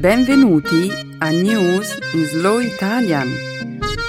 Benvenuti 0.00 0.88
a 1.18 1.28
News 1.28 1.98
in 2.14 2.24
Slow 2.24 2.58
Italian, 2.58 3.28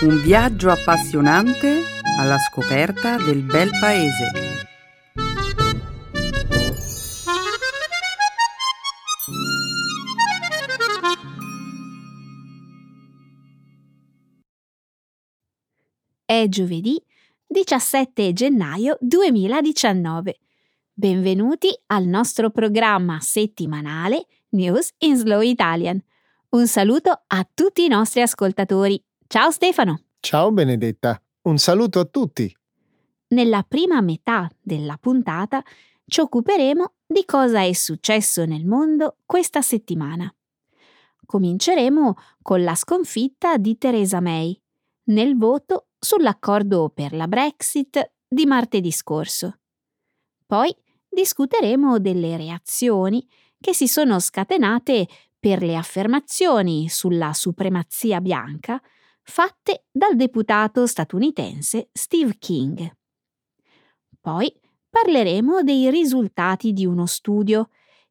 un 0.04 0.22
viaggio 0.22 0.70
appassionante 0.70 1.82
alla 2.18 2.38
scoperta 2.38 3.18
del 3.18 3.44
bel 3.44 3.70
paese. 3.78 4.32
È 16.24 16.48
giovedì 16.48 17.04
17 17.46 18.32
gennaio 18.32 18.98
2019. 19.02 20.40
Benvenuti 20.94 21.68
al 21.88 22.06
nostro 22.06 22.50
programma 22.50 23.20
settimanale 23.20 24.28
News 24.52 24.92
in 25.00 25.16
Slow 25.16 25.42
Italian. 25.42 26.04
Un 26.50 26.68
saluto 26.68 27.24
a 27.28 27.48
tutti 27.54 27.86
i 27.86 27.88
nostri 27.88 28.22
ascoltatori. 28.22 29.02
Ciao 29.28 29.50
Stefano. 29.50 30.02
Ciao 30.20 30.52
Benedetta, 30.52 31.22
un 31.44 31.58
saluto 31.58 32.00
a 32.00 32.06
tutti. 32.06 32.54
Nella 33.28 33.64
prima 33.64 34.02
metà 34.02 34.50
della 34.60 34.98
puntata 35.00 35.64
ci 36.06 36.20
occuperemo 36.20 36.94
di 37.06 37.24
cosa 37.24 37.64
è 37.64 37.72
successo 37.72 38.44
nel 38.44 38.66
mondo 38.66 39.20
questa 39.26 39.62
settimana. 39.62 40.34
Cominceremo 41.26 42.16
con 42.42 42.62
la 42.62 42.76
sconfitta 42.76 43.56
di 43.56 43.78
Theresa 43.78 44.20
May 44.20 44.60
nel 45.06 45.38
voto 45.38 45.88
sull'accordo 45.98 46.92
per 46.94 47.14
la 47.14 47.30
Brexit 47.30 48.12
di 48.28 48.46
martedì 48.46 48.92
scorso. 48.92 49.60
Poi 50.46 50.76
discuteremo 51.08 52.00
delle 52.00 52.36
reazioni 52.36 53.26
che 53.62 53.74
si 53.74 53.88
sono 53.88 54.20
scatenate 54.20 55.08
per 55.40 55.62
le 55.62 55.76
affermazioni 55.76 56.90
sulla 56.90 57.32
supremazia 57.34 58.20
bianca 58.20 58.82
fatte 59.24 59.86
dal 59.92 60.16
deputato 60.16 60.86
statunitense 60.86 61.90
Steve 61.94 62.36
King. 62.38 62.92
Poi 64.20 64.54
parleremo 64.90 65.64
dei 65.64 65.90
risultati 65.90 66.74
di 66.74 66.86
uno 66.86 67.06
studio 67.06 67.70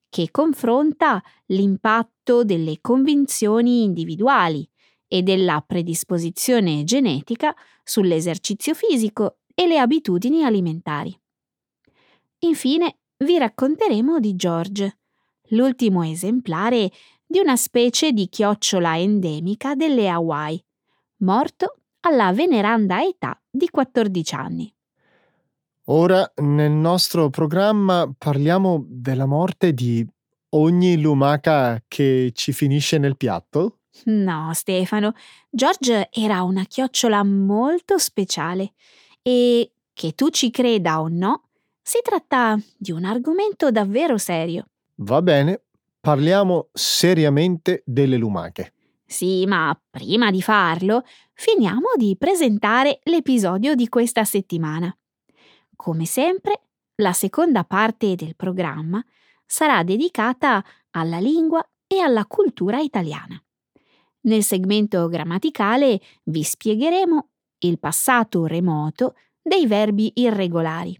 che 0.08 0.30
confronta 0.30 1.22
l'impatto 1.46 2.42
delle 2.42 2.78
convinzioni 2.80 3.82
individuali 3.84 4.68
e 5.06 5.22
della 5.22 5.62
predisposizione 5.64 6.84
genetica 6.84 7.54
sull'esercizio 7.84 8.74
fisico 8.74 9.38
e 9.54 9.66
le 9.66 9.78
abitudini 9.78 10.44
alimentari. 10.44 11.16
Infine 12.40 13.00
vi 13.18 13.36
racconteremo 13.38 14.18
di 14.18 14.34
George, 14.34 14.99
l'ultimo 15.50 16.02
esemplare 16.02 16.90
di 17.26 17.38
una 17.38 17.56
specie 17.56 18.12
di 18.12 18.28
chiocciola 18.28 18.98
endemica 18.98 19.74
delle 19.74 20.08
Hawaii, 20.08 20.62
morto 21.18 21.76
alla 22.00 22.32
veneranda 22.32 23.02
età 23.02 23.40
di 23.48 23.68
14 23.70 24.34
anni. 24.34 24.74
Ora 25.84 26.30
nel 26.36 26.70
nostro 26.70 27.30
programma 27.30 28.12
parliamo 28.16 28.84
della 28.86 29.26
morte 29.26 29.72
di 29.72 30.06
ogni 30.50 31.00
lumaca 31.00 31.82
che 31.86 32.30
ci 32.34 32.52
finisce 32.52 32.98
nel 32.98 33.16
piatto? 33.16 33.78
No, 34.04 34.50
Stefano, 34.54 35.14
George 35.50 36.08
era 36.12 36.42
una 36.42 36.64
chiocciola 36.64 37.22
molto 37.24 37.98
speciale 37.98 38.72
e, 39.22 39.72
che 39.92 40.12
tu 40.12 40.30
ci 40.30 40.50
creda 40.50 41.00
o 41.00 41.08
no, 41.08 41.48
si 41.82 41.98
tratta 42.02 42.58
di 42.76 42.92
un 42.92 43.04
argomento 43.04 43.70
davvero 43.70 44.16
serio. 44.16 44.66
Va 45.02 45.22
bene, 45.22 45.62
parliamo 45.98 46.68
seriamente 46.72 47.82
delle 47.86 48.16
lumache. 48.18 48.74
Sì, 49.06 49.46
ma 49.46 49.78
prima 49.88 50.30
di 50.30 50.42
farlo, 50.42 51.04
finiamo 51.32 51.88
di 51.96 52.16
presentare 52.18 53.00
l'episodio 53.04 53.74
di 53.74 53.88
questa 53.88 54.24
settimana. 54.24 54.94
Come 55.74 56.04
sempre, 56.04 56.60
la 56.96 57.14
seconda 57.14 57.64
parte 57.64 58.14
del 58.14 58.36
programma 58.36 59.02
sarà 59.46 59.82
dedicata 59.82 60.62
alla 60.90 61.18
lingua 61.18 61.66
e 61.86 61.98
alla 62.00 62.26
cultura 62.26 62.78
italiana. 62.78 63.42
Nel 64.22 64.42
segmento 64.42 65.08
grammaticale 65.08 65.98
vi 66.24 66.42
spiegheremo 66.42 67.28
il 67.60 67.78
passato 67.78 68.44
remoto 68.44 69.14
dei 69.40 69.66
verbi 69.66 70.12
irregolari. 70.16 70.94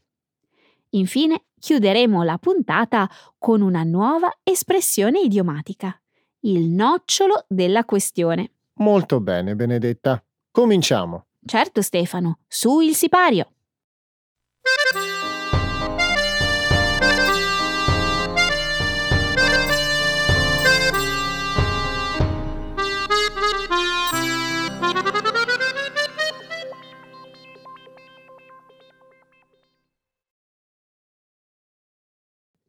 Infine, 0.90 1.44
chiuderemo 1.60 2.24
la 2.24 2.38
puntata 2.38 3.08
con 3.38 3.60
una 3.60 3.84
nuova 3.84 4.30
espressione 4.42 5.20
idiomatica, 5.20 5.96
il 6.40 6.66
nocciolo 6.66 7.44
della 7.46 7.84
questione. 7.84 8.50
Molto 8.80 9.20
bene, 9.20 9.54
Benedetta. 9.54 10.20
Cominciamo. 10.50 11.26
Certo, 11.44 11.82
Stefano, 11.82 12.40
su 12.48 12.80
il 12.80 12.94
sipario. 12.96 13.52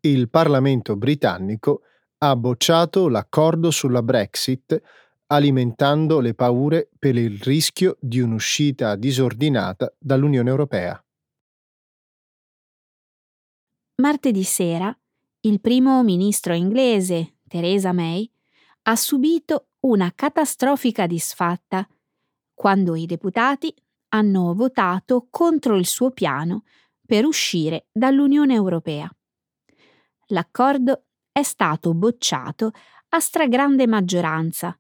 Il 0.04 0.32
Parlamento 0.32 0.96
britannico 0.96 1.84
ha 2.24 2.36
bocciato 2.36 3.08
l'accordo 3.08 3.70
sulla 3.70 4.02
Brexit 4.02 4.82
alimentando 5.28 6.20
le 6.20 6.34
paure 6.34 6.90
per 6.98 7.16
il 7.16 7.40
rischio 7.40 7.98
di 8.00 8.20
un'uscita 8.20 8.96
disordinata 8.96 9.94
dall'Unione 10.00 10.50
Europea. 10.50 11.00
Martedì 14.02 14.44
sera, 14.44 14.92
il 15.42 15.62
primo 15.62 16.02
ministro 16.02 16.54
inglese, 16.54 17.36
Theresa 17.48 17.94
May, 17.94 18.28
ha 18.84 18.96
subito 18.96 19.68
una 19.82 20.12
catastrofica 20.16 21.06
disfatta 21.06 21.88
quando 22.56 22.96
i 22.96 23.06
deputati 23.06 23.72
hanno 24.10 24.56
votato 24.56 25.28
contro 25.30 25.76
il 25.76 25.86
suo 25.86 26.10
piano 26.10 26.64
per 27.06 27.26
uscire 27.26 27.86
dall'Unione 27.92 28.56
Europea. 28.56 29.08
L'accordo 30.32 31.06
è 31.32 31.44
stato 31.44 31.94
bocciato 31.94 32.72
a 33.10 33.20
stragrande 33.20 33.86
maggioranza, 33.86 34.78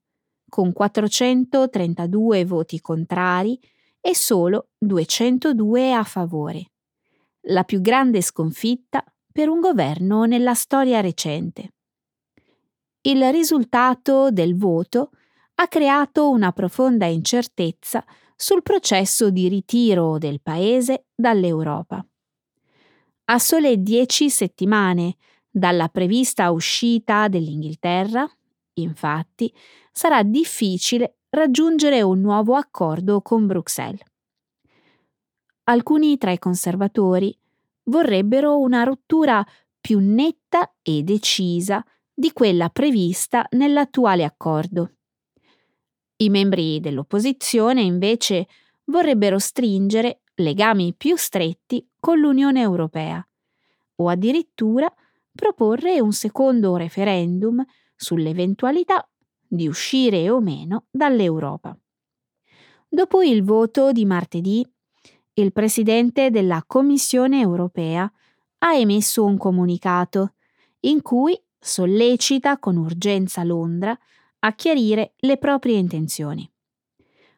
con 0.49 0.71
432 0.71 2.45
voti 2.45 2.79
contrari 2.79 3.59
e 3.99 4.15
solo 4.15 4.69
202 4.77 5.93
a 5.93 6.03
favore. 6.03 6.71
La 7.47 7.63
più 7.63 7.81
grande 7.81 8.21
sconfitta 8.21 9.03
per 9.31 9.49
un 9.49 9.59
governo 9.59 10.23
nella 10.25 10.53
storia 10.53 11.01
recente. 11.01 11.73
Il 13.01 13.31
risultato 13.31 14.31
del 14.31 14.55
voto 14.55 15.11
ha 15.55 15.67
creato 15.67 16.29
una 16.29 16.51
profonda 16.51 17.05
incertezza 17.07 18.05
sul 18.35 18.61
processo 18.63 19.29
di 19.29 19.47
ritiro 19.47 20.17
del 20.17 20.41
Paese 20.41 21.07
dall'Europa. 21.13 22.05
A 23.25 23.39
sole 23.39 23.81
dieci 23.81 24.29
settimane 24.29 25.17
dalla 25.51 25.89
prevista 25.89 26.49
uscita 26.51 27.27
dell'Inghilterra, 27.27 28.27
infatti, 28.75 29.53
sarà 29.91 30.23
difficile 30.23 31.17
raggiungere 31.29 32.01
un 32.01 32.21
nuovo 32.21 32.55
accordo 32.55 33.21
con 33.21 33.45
Bruxelles. 33.45 34.01
Alcuni 35.65 36.17
tra 36.17 36.31
i 36.31 36.39
conservatori 36.39 37.37
vorrebbero 37.83 38.57
una 38.59 38.83
rottura 38.83 39.45
più 39.79 39.99
netta 39.99 40.73
e 40.81 41.03
decisa 41.03 41.83
di 42.13 42.31
quella 42.31 42.69
prevista 42.69 43.45
nell'attuale 43.51 44.23
accordo. 44.23 44.93
I 46.17 46.29
membri 46.29 46.79
dell'opposizione, 46.79 47.81
invece, 47.81 48.47
vorrebbero 48.85 49.39
stringere 49.39 50.21
legami 50.35 50.93
più 50.95 51.15
stretti 51.15 51.87
con 51.99 52.19
l'Unione 52.19 52.61
Europea 52.61 53.25
o 53.95 54.09
addirittura 54.09 54.91
proporre 55.33 55.99
un 55.99 56.11
secondo 56.11 56.75
referendum 56.75 57.63
sull'eventualità 57.95 59.07
di 59.47 59.67
uscire 59.67 60.29
o 60.29 60.39
meno 60.39 60.85
dall'Europa. 60.89 61.77
Dopo 62.87 63.21
il 63.21 63.43
voto 63.43 63.91
di 63.91 64.05
martedì, 64.05 64.65
il 65.33 65.51
presidente 65.53 66.29
della 66.29 66.63
Commissione 66.65 67.39
europea 67.39 68.11
ha 68.59 68.75
emesso 68.75 69.23
un 69.23 69.37
comunicato 69.37 70.33
in 70.81 71.01
cui 71.01 71.39
sollecita 71.59 72.59
con 72.59 72.75
urgenza 72.75 73.43
Londra 73.43 73.97
a 74.39 74.53
chiarire 74.53 75.13
le 75.17 75.37
proprie 75.37 75.77
intenzioni. 75.77 76.49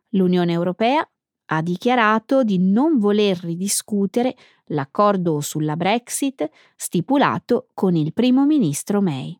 L'Unione 0.09 0.53
Europea 0.53 1.07
ha 1.45 1.61
dichiarato 1.61 2.43
di 2.43 2.57
non 2.57 2.97
voler 2.97 3.37
ridiscutere 3.37 4.35
l'accordo 4.73 5.39
sulla 5.39 5.75
Brexit 5.75 6.49
stipulato 6.75 7.67
con 7.73 7.95
il 7.95 8.13
primo 8.13 8.45
ministro 8.45 9.01
May. 9.01 9.37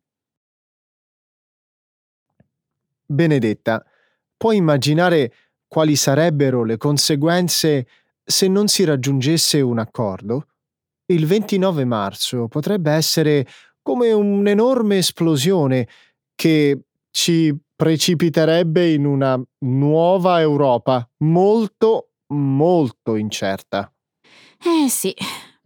Benedetta, 3.05 3.85
puoi 4.37 4.57
immaginare 4.57 5.33
quali 5.67 5.95
sarebbero 5.95 6.63
le 6.63 6.77
conseguenze 6.77 7.87
se 8.23 8.47
non 8.47 8.67
si 8.67 8.83
raggiungesse 8.83 9.59
un 9.61 9.79
accordo? 9.79 10.47
Il 11.07 11.25
29 11.25 11.83
marzo 11.85 12.47
potrebbe 12.47 12.91
essere 12.91 13.45
come 13.81 14.11
un'enorme 14.11 14.97
esplosione 14.97 15.87
che 16.33 16.85
ci 17.11 17.55
precipiterebbe 17.75 18.93
in 18.93 19.05
una 19.05 19.39
nuova 19.65 20.39
Europa 20.39 21.07
molto, 21.17 22.11
molto 22.27 23.15
incerta. 23.15 23.91
Eh 24.65 24.87
sì, 24.87 25.13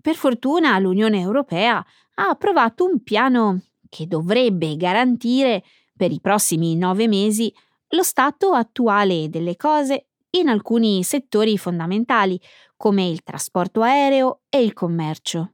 per 0.01 0.15
fortuna 0.15 0.79
l'Unione 0.79 1.19
Europea 1.19 1.77
ha 2.15 2.29
approvato 2.29 2.83
un 2.85 3.03
piano 3.03 3.61
che 3.89 4.07
dovrebbe 4.07 4.75
garantire 4.75 5.63
per 5.95 6.11
i 6.11 6.19
prossimi 6.19 6.75
nove 6.75 7.07
mesi 7.07 7.53
lo 7.89 8.01
stato 8.01 8.53
attuale 8.53 9.29
delle 9.29 9.55
cose 9.55 10.07
in 10.31 10.49
alcuni 10.49 11.03
settori 11.03 11.57
fondamentali 11.57 12.39
come 12.75 13.07
il 13.07 13.21
trasporto 13.23 13.81
aereo 13.81 14.41
e 14.49 14.63
il 14.63 14.73
commercio. 14.73 15.53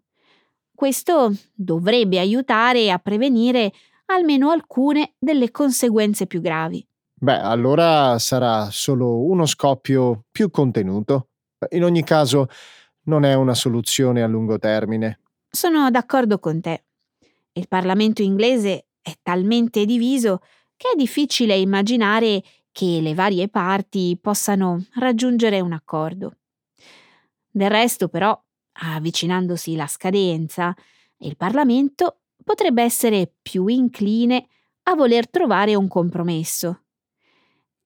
Questo 0.74 1.34
dovrebbe 1.54 2.20
aiutare 2.20 2.92
a 2.92 2.98
prevenire 2.98 3.72
almeno 4.06 4.52
alcune 4.52 5.16
delle 5.20 5.52
conseguenze 5.52 6.28
più 6.28 6.42
gravi. 6.42 6.86
Beh, 7.14 7.40
allora 7.40 8.18
sarà 8.20 8.70
solo 8.70 9.24
uno 9.24 9.46
scoppio 9.46 10.26
più 10.32 10.50
contenuto. 10.50 11.28
In 11.70 11.84
ogni 11.86 12.04
caso, 12.04 12.48
non 13.04 13.26
è 13.26 13.34
una 13.34 13.54
soluzione 13.54 14.22
a 14.22 14.28
lungo 14.28 14.58
termine. 14.60 15.20
Sono 15.50 15.90
d'accordo 15.90 16.40
con 16.40 16.62
te. 16.62 16.86
Il 17.54 17.68
Parlamento 17.68 18.22
inglese 18.22 18.88
è 19.02 19.14
talmente 19.22 19.86
diviso 19.86 20.40
che 20.76 20.92
è 20.94 20.96
difficile 20.96 21.56
immaginare 21.56 22.42
che 22.72 23.00
le 23.02 23.14
varie 23.14 23.48
parti 23.50 24.18
possano 24.20 24.86
raggiungere 24.96 25.60
un 25.60 25.74
accordo. 25.74 26.38
Del 27.50 27.70
resto, 27.70 28.08
però, 28.08 28.38
avvicinandosi 28.72 29.76
la 29.76 29.86
scadenza, 29.86 30.76
il 31.18 31.38
Parlamento 31.38 32.22
potrebbe 32.44 32.82
essere 32.82 33.32
più 33.42 33.68
incline 33.68 34.48
a 34.84 34.96
voler 34.96 35.30
trovare 35.30 35.76
un 35.76 35.88
compromesso. 35.88 36.86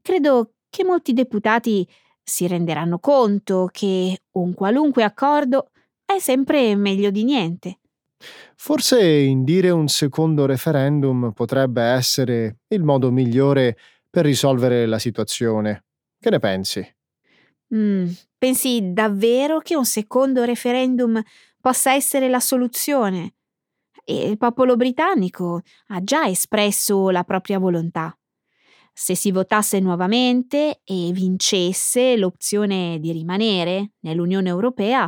Credo 0.01 0.53
che 0.69 0.83
molti 0.85 1.13
deputati 1.13 1.87
si 2.29 2.45
renderanno 2.45 2.99
conto 2.99 3.69
che 3.71 4.23
un 4.31 4.53
qualunque 4.53 5.03
accordo 5.03 5.69
è 6.03 6.19
sempre 6.19 6.75
meglio 6.75 7.09
di 7.09 7.23
niente. 7.23 7.79
Forse 8.55 9.01
indire 9.01 9.69
un 9.69 9.87
secondo 9.87 10.45
referendum 10.45 11.31
potrebbe 11.31 11.81
essere 11.83 12.57
il 12.67 12.83
modo 12.83 13.11
migliore 13.11 13.77
per 14.09 14.25
risolvere 14.25 14.85
la 14.85 14.99
situazione. 14.99 15.85
Che 16.19 16.29
ne 16.29 16.39
pensi? 16.39 16.95
Mm, 17.73 18.07
pensi 18.37 18.91
davvero 18.91 19.59
che 19.59 19.77
un 19.77 19.85
secondo 19.85 20.43
referendum 20.43 21.21
possa 21.61 21.93
essere 21.93 22.27
la 22.27 22.41
soluzione? 22.41 23.35
E 24.03 24.27
il 24.27 24.37
popolo 24.37 24.75
britannico 24.75 25.61
ha 25.87 26.03
già 26.03 26.27
espresso 26.27 27.09
la 27.09 27.23
propria 27.23 27.57
volontà. 27.57 28.16
Se 28.99 29.13
si 29.13 29.31
votasse 29.31 29.79
nuovamente 29.79 30.81
e 30.83 31.11
vincesse 31.13 32.17
l'opzione 32.17 32.97
di 32.99 33.11
rimanere 33.11 33.91
nell'Unione 33.99 34.49
Europea, 34.49 35.07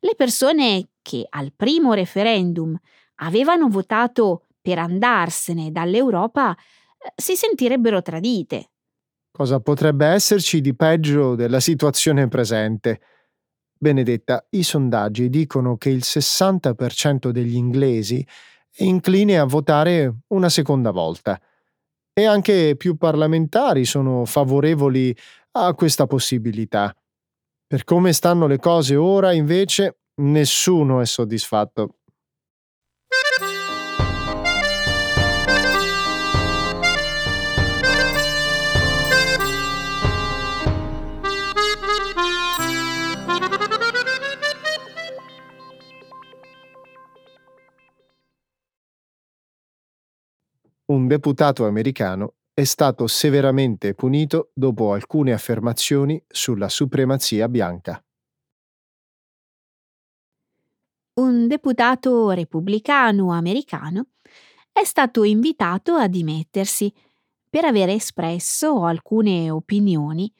le 0.00 0.14
persone 0.16 0.92
che 1.02 1.26
al 1.28 1.52
primo 1.54 1.92
referendum 1.92 2.74
avevano 3.16 3.68
votato 3.68 4.46
per 4.62 4.78
andarsene 4.78 5.70
dall'Europa 5.70 6.56
eh, 6.56 7.12
si 7.16 7.36
sentirebbero 7.36 8.00
tradite. 8.00 8.70
Cosa 9.30 9.60
potrebbe 9.60 10.06
esserci 10.06 10.62
di 10.62 10.74
peggio 10.74 11.34
della 11.34 11.60
situazione 11.60 12.28
presente? 12.28 13.00
Benedetta, 13.76 14.46
i 14.52 14.62
sondaggi 14.62 15.28
dicono 15.28 15.76
che 15.76 15.90
il 15.90 16.00
60% 16.02 17.28
degli 17.28 17.56
inglesi 17.56 18.26
è 18.74 18.84
incline 18.84 19.38
a 19.38 19.44
votare 19.44 20.20
una 20.28 20.48
seconda 20.48 20.92
volta 20.92 21.38
e 22.18 22.24
anche 22.24 22.74
più 22.76 22.96
parlamentari 22.96 23.84
sono 23.84 24.24
favorevoli 24.24 25.16
a 25.52 25.72
questa 25.74 26.08
possibilità. 26.08 26.92
Per 27.64 27.84
come 27.84 28.12
stanno 28.12 28.48
le 28.48 28.58
cose 28.58 28.96
ora, 28.96 29.32
invece, 29.32 30.00
nessuno 30.22 31.00
è 31.00 31.06
soddisfatto. 31.06 31.97
Un 50.90 51.06
deputato 51.06 51.66
americano 51.66 52.36
è 52.54 52.64
stato 52.64 53.06
severamente 53.06 53.92
punito 53.92 54.50
dopo 54.54 54.92
alcune 54.94 55.32
affermazioni 55.34 56.22
sulla 56.26 56.70
supremazia 56.70 57.46
bianca. 57.46 58.02
Un 61.20 61.46
deputato 61.46 62.30
repubblicano 62.30 63.32
americano 63.32 64.06
è 64.72 64.84
stato 64.84 65.24
invitato 65.24 65.94
a 65.94 66.06
dimettersi 66.06 66.92
per 67.50 67.64
aver 67.64 67.90
espresso 67.90 68.84
alcune 68.84 69.50
opinioni 69.50 70.32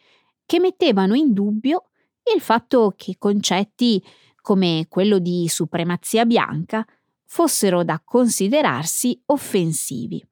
che 0.46 0.60
mettevano 0.60 1.14
in 1.14 1.32
dubbio 1.32 1.90
il 2.34 2.40
fatto 2.40 2.94
che 2.96 3.16
concetti 3.18 4.02
come 4.40 4.86
quello 4.88 5.18
di 5.18 5.46
supremazia 5.48 6.24
bianca 6.24 6.86
fossero 7.26 7.84
da 7.84 8.00
considerarsi 8.02 9.20
offensivi. 9.26 10.27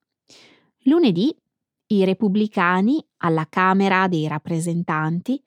Lunedì 0.86 1.36
i 1.88 2.04
repubblicani 2.04 3.04
alla 3.18 3.46
Camera 3.48 4.06
dei 4.06 4.28
rappresentanti 4.28 5.42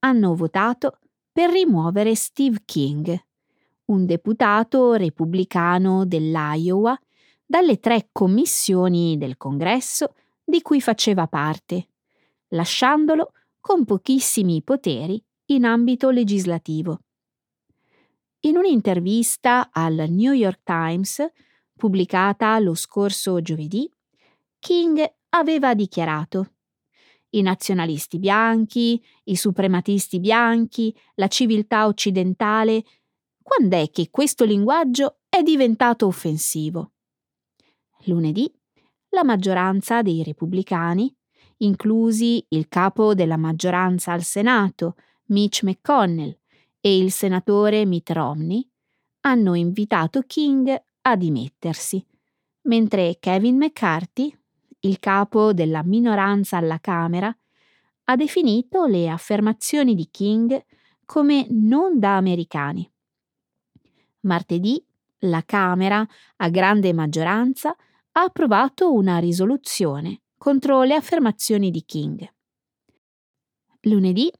hanno 0.00 0.34
votato 0.36 0.98
per 1.32 1.50
rimuovere 1.50 2.14
Steve 2.14 2.62
King, 2.64 3.16
un 3.86 4.06
deputato 4.06 4.94
repubblicano 4.94 6.06
dell'Iowa, 6.06 6.96
dalle 7.44 7.80
tre 7.80 8.08
commissioni 8.12 9.18
del 9.18 9.36
Congresso 9.36 10.14
di 10.44 10.62
cui 10.62 10.80
faceva 10.80 11.26
parte, 11.26 11.88
lasciandolo 12.48 13.32
con 13.60 13.84
pochissimi 13.84 14.62
poteri 14.62 15.20
in 15.46 15.64
ambito 15.64 16.10
legislativo. 16.10 17.00
In 18.40 18.56
un'intervista 18.56 19.70
al 19.72 20.06
New 20.08 20.32
York 20.32 20.60
Times, 20.62 21.26
pubblicata 21.74 22.56
lo 22.60 22.74
scorso 22.74 23.40
giovedì, 23.42 23.90
King 24.64 25.04
aveva 25.28 25.74
dichiarato 25.74 26.52
i 27.32 27.42
nazionalisti 27.42 28.18
bianchi, 28.18 28.98
i 29.24 29.36
suprematisti 29.36 30.20
bianchi, 30.20 30.96
la 31.16 31.28
civiltà 31.28 31.84
occidentale, 31.84 32.82
quando 33.42 33.76
è 33.76 33.90
che 33.90 34.08
questo 34.08 34.46
linguaggio 34.46 35.18
è 35.28 35.42
diventato 35.42 36.06
offensivo? 36.06 36.92
Lunedì 38.04 38.50
la 39.10 39.22
maggioranza 39.22 40.00
dei 40.00 40.22
repubblicani, 40.22 41.14
inclusi 41.58 42.42
il 42.48 42.66
capo 42.66 43.12
della 43.12 43.36
maggioranza 43.36 44.12
al 44.12 44.22
Senato, 44.22 44.94
Mitch 45.26 45.62
McConnell, 45.62 46.38
e 46.80 46.96
il 46.96 47.12
senatore 47.12 47.84
Mitt 47.84 48.08
Romney, 48.12 48.66
hanno 49.20 49.52
invitato 49.52 50.22
King 50.22 50.74
a 51.02 51.16
dimettersi, 51.16 52.02
mentre 52.62 53.18
Kevin 53.20 53.56
McCarthy, 53.58 54.34
il 54.84 54.98
capo 54.98 55.52
della 55.52 55.82
minoranza 55.82 56.56
alla 56.56 56.78
Camera, 56.78 57.34
ha 58.04 58.16
definito 58.16 58.86
le 58.86 59.08
affermazioni 59.08 59.94
di 59.94 60.08
King 60.10 60.64
come 61.04 61.46
non 61.50 61.98
da 61.98 62.16
americani. 62.16 62.90
Martedì 64.20 64.82
la 65.20 65.42
Camera, 65.44 66.06
a 66.36 66.48
grande 66.48 66.92
maggioranza, 66.92 67.74
ha 68.12 68.22
approvato 68.22 68.92
una 68.92 69.18
risoluzione 69.18 70.20
contro 70.36 70.82
le 70.82 70.94
affermazioni 70.94 71.70
di 71.70 71.82
King. 71.84 72.32
Lunedì 73.82 74.30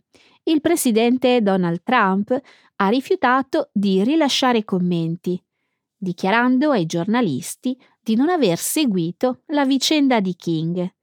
il 0.44 0.60
presidente 0.60 1.40
Donald 1.40 1.82
Trump 1.82 2.38
ha 2.76 2.88
rifiutato 2.88 3.70
di 3.72 4.04
rilasciare 4.04 4.64
commenti, 4.64 5.42
dichiarando 5.96 6.70
ai 6.70 6.84
giornalisti 6.84 7.78
di 8.04 8.16
non 8.16 8.28
aver 8.28 8.58
seguito 8.58 9.40
la 9.46 9.64
vicenda 9.64 10.20
di 10.20 10.34
King, 10.36 10.94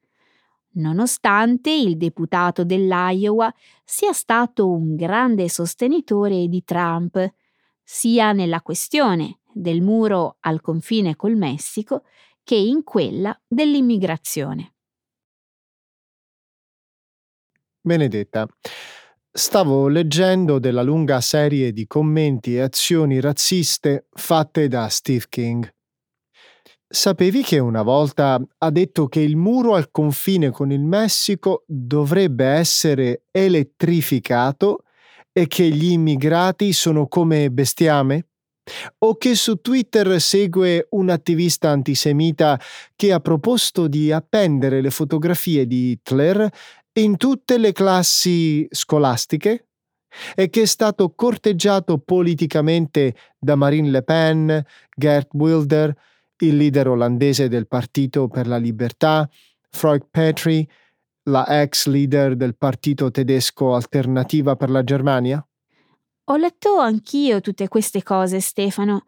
nonostante 0.73 1.71
il 1.71 1.97
deputato 1.97 2.63
dell'Iowa 2.63 3.51
sia 3.83 4.13
stato 4.13 4.69
un 4.69 4.95
grande 4.95 5.49
sostenitore 5.49 6.47
di 6.47 6.63
Trump, 6.63 7.33
sia 7.83 8.33
nella 8.33 8.61
questione 8.61 9.39
del 9.51 9.81
muro 9.81 10.37
al 10.41 10.61
confine 10.61 11.15
col 11.15 11.35
Messico 11.35 12.03
che 12.43 12.55
in 12.55 12.83
quella 12.83 13.37
dell'immigrazione. 13.47 14.75
Benedetta, 17.81 18.47
stavo 19.31 19.87
leggendo 19.87 20.59
della 20.59 20.83
lunga 20.83 21.19
serie 21.19 21.73
di 21.73 21.87
commenti 21.87 22.55
e 22.55 22.61
azioni 22.61 23.19
razziste 23.19 24.05
fatte 24.11 24.67
da 24.67 24.87
Steve 24.87 25.25
King. 25.27 25.67
Sapevi 26.93 27.41
che 27.41 27.57
una 27.57 27.83
volta 27.83 28.37
ha 28.57 28.69
detto 28.69 29.07
che 29.07 29.21
il 29.21 29.37
muro 29.37 29.75
al 29.75 29.91
confine 29.91 30.49
con 30.49 30.73
il 30.73 30.81
Messico 30.81 31.63
dovrebbe 31.65 32.43
essere 32.43 33.23
elettrificato 33.31 34.83
e 35.31 35.47
che 35.47 35.69
gli 35.69 35.91
immigrati 35.91 36.73
sono 36.73 37.07
come 37.07 37.49
bestiame? 37.49 38.25
O 39.05 39.15
che 39.15 39.35
su 39.35 39.61
Twitter 39.61 40.19
segue 40.19 40.87
un 40.89 41.07
attivista 41.07 41.69
antisemita 41.69 42.59
che 42.97 43.13
ha 43.13 43.21
proposto 43.21 43.87
di 43.87 44.11
appendere 44.11 44.81
le 44.81 44.89
fotografie 44.89 45.65
di 45.65 45.91
Hitler 45.91 46.49
in 46.99 47.15
tutte 47.15 47.57
le 47.57 47.71
classi 47.71 48.67
scolastiche? 48.69 49.67
E 50.35 50.49
che 50.49 50.63
è 50.63 50.65
stato 50.65 51.13
corteggiato 51.15 51.99
politicamente 51.99 53.15
da 53.39 53.55
Marine 53.55 53.89
Le 53.89 54.03
Pen, 54.03 54.65
Gert 54.93 55.29
Wilder, 55.31 55.95
il 56.41 56.57
leader 56.57 56.89
olandese 56.89 57.47
del 57.47 57.67
Partito 57.67 58.27
per 58.27 58.47
la 58.47 58.57
Libertà, 58.57 59.29
Freud 59.69 60.07
Petri, 60.09 60.67
la 61.23 61.45
ex 61.61 61.85
leader 61.87 62.35
del 62.35 62.55
partito 62.55 63.11
tedesco 63.11 63.75
Alternativa 63.75 64.55
per 64.55 64.69
la 64.69 64.83
Germania? 64.83 65.45
Ho 66.25 66.35
letto 66.35 66.77
anch'io 66.77 67.41
tutte 67.41 67.67
queste 67.67 68.03
cose, 68.03 68.39
Stefano. 68.39 69.05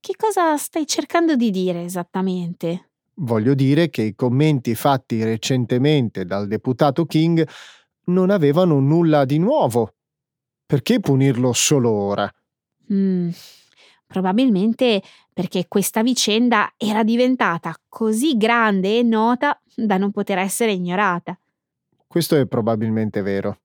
Che 0.00 0.14
cosa 0.16 0.56
stai 0.56 0.86
cercando 0.86 1.36
di 1.36 1.50
dire 1.50 1.82
esattamente? 1.82 2.90
Voglio 3.14 3.54
dire 3.54 3.88
che 3.88 4.02
i 4.02 4.14
commenti 4.14 4.74
fatti 4.74 5.22
recentemente 5.22 6.24
dal 6.24 6.46
deputato 6.46 7.06
King 7.06 7.46
non 8.06 8.30
avevano 8.30 8.78
nulla 8.78 9.24
di 9.24 9.38
nuovo. 9.38 9.94
Perché 10.64 11.00
punirlo 11.00 11.52
solo 11.52 11.90
ora? 11.90 12.30
Mm, 12.92 13.30
probabilmente 14.06 15.02
perché 15.32 15.66
questa 15.68 16.02
vicenda 16.02 16.72
era 16.76 17.02
diventata 17.02 17.74
così 17.88 18.36
grande 18.36 18.98
e 18.98 19.02
nota 19.02 19.60
da 19.74 19.98
non 19.98 20.10
poter 20.12 20.38
essere 20.38 20.72
ignorata. 20.72 21.38
Questo 22.06 22.36
è 22.36 22.46
probabilmente 22.46 23.20
vero. 23.20 23.58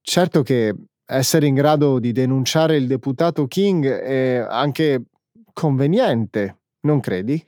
Certo 0.00 0.42
che 0.42 0.74
essere 1.04 1.46
in 1.46 1.54
grado 1.54 1.98
di 1.98 2.12
denunciare 2.12 2.76
il 2.76 2.86
deputato 2.86 3.46
King 3.46 3.86
è 3.86 4.44
anche 4.48 5.04
conveniente, 5.52 6.58
non 6.80 7.00
credi? 7.00 7.44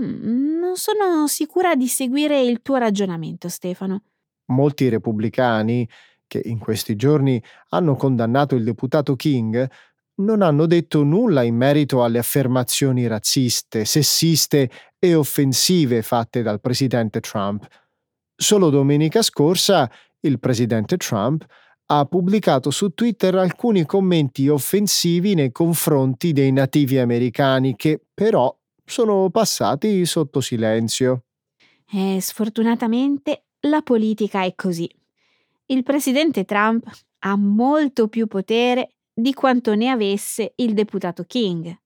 Mm, 0.00 0.58
non 0.58 0.76
sono 0.76 1.26
sicura 1.26 1.74
di 1.74 1.88
seguire 1.88 2.40
il 2.40 2.62
tuo 2.62 2.76
ragionamento, 2.76 3.48
Stefano. 3.48 4.04
Molti 4.46 4.88
repubblicani 4.88 5.88
che 6.26 6.40
in 6.44 6.58
questi 6.58 6.96
giorni 6.96 7.42
hanno 7.70 7.94
condannato 7.94 8.54
il 8.54 8.64
deputato 8.64 9.14
King 9.16 9.68
non 10.16 10.42
hanno 10.42 10.66
detto 10.66 11.02
nulla 11.02 11.42
in 11.42 11.56
merito 11.56 12.04
alle 12.04 12.18
affermazioni 12.18 13.06
razziste, 13.06 13.84
sessiste 13.84 14.70
e 14.98 15.14
offensive 15.14 16.02
fatte 16.02 16.42
dal 16.42 16.60
presidente 16.60 17.20
Trump. 17.20 17.66
Solo 18.34 18.70
domenica 18.70 19.22
scorsa 19.22 19.90
il 20.20 20.38
presidente 20.38 20.96
Trump 20.96 21.44
ha 21.86 22.04
pubblicato 22.04 22.70
su 22.70 22.90
Twitter 22.90 23.34
alcuni 23.34 23.84
commenti 23.84 24.48
offensivi 24.48 25.34
nei 25.34 25.52
confronti 25.52 26.32
dei 26.32 26.52
nativi 26.52 26.98
americani 26.98 27.76
che 27.76 28.00
però 28.12 28.54
sono 28.84 29.28
passati 29.30 30.04
sotto 30.06 30.40
silenzio. 30.40 31.24
E 31.90 32.18
sfortunatamente 32.20 33.44
la 33.60 33.82
politica 33.82 34.44
è 34.44 34.54
così. 34.54 34.88
Il 35.66 35.82
presidente 35.82 36.44
Trump 36.44 36.84
ha 37.20 37.36
molto 37.36 38.08
più 38.08 38.26
potere 38.26 38.94
di 39.12 39.34
quanto 39.34 39.74
ne 39.74 39.88
avesse 39.88 40.52
il 40.56 40.74
deputato 40.74 41.24
King. 41.24 41.76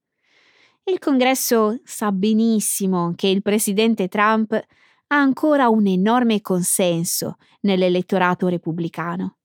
Il 0.85 0.99
congresso 0.99 1.81
sa 1.85 2.13
benissimo 2.13 3.13
che 3.17 3.27
il 3.27 3.43
presidente 3.43 4.09
Trump 4.09 4.53
ha 4.53 5.17
ancora 5.17 5.69
un 5.69 5.87
enorme 5.87 6.41
consenso 6.41 7.37
nell'elettorato 7.61 8.49
repubblicano. 8.49 9.37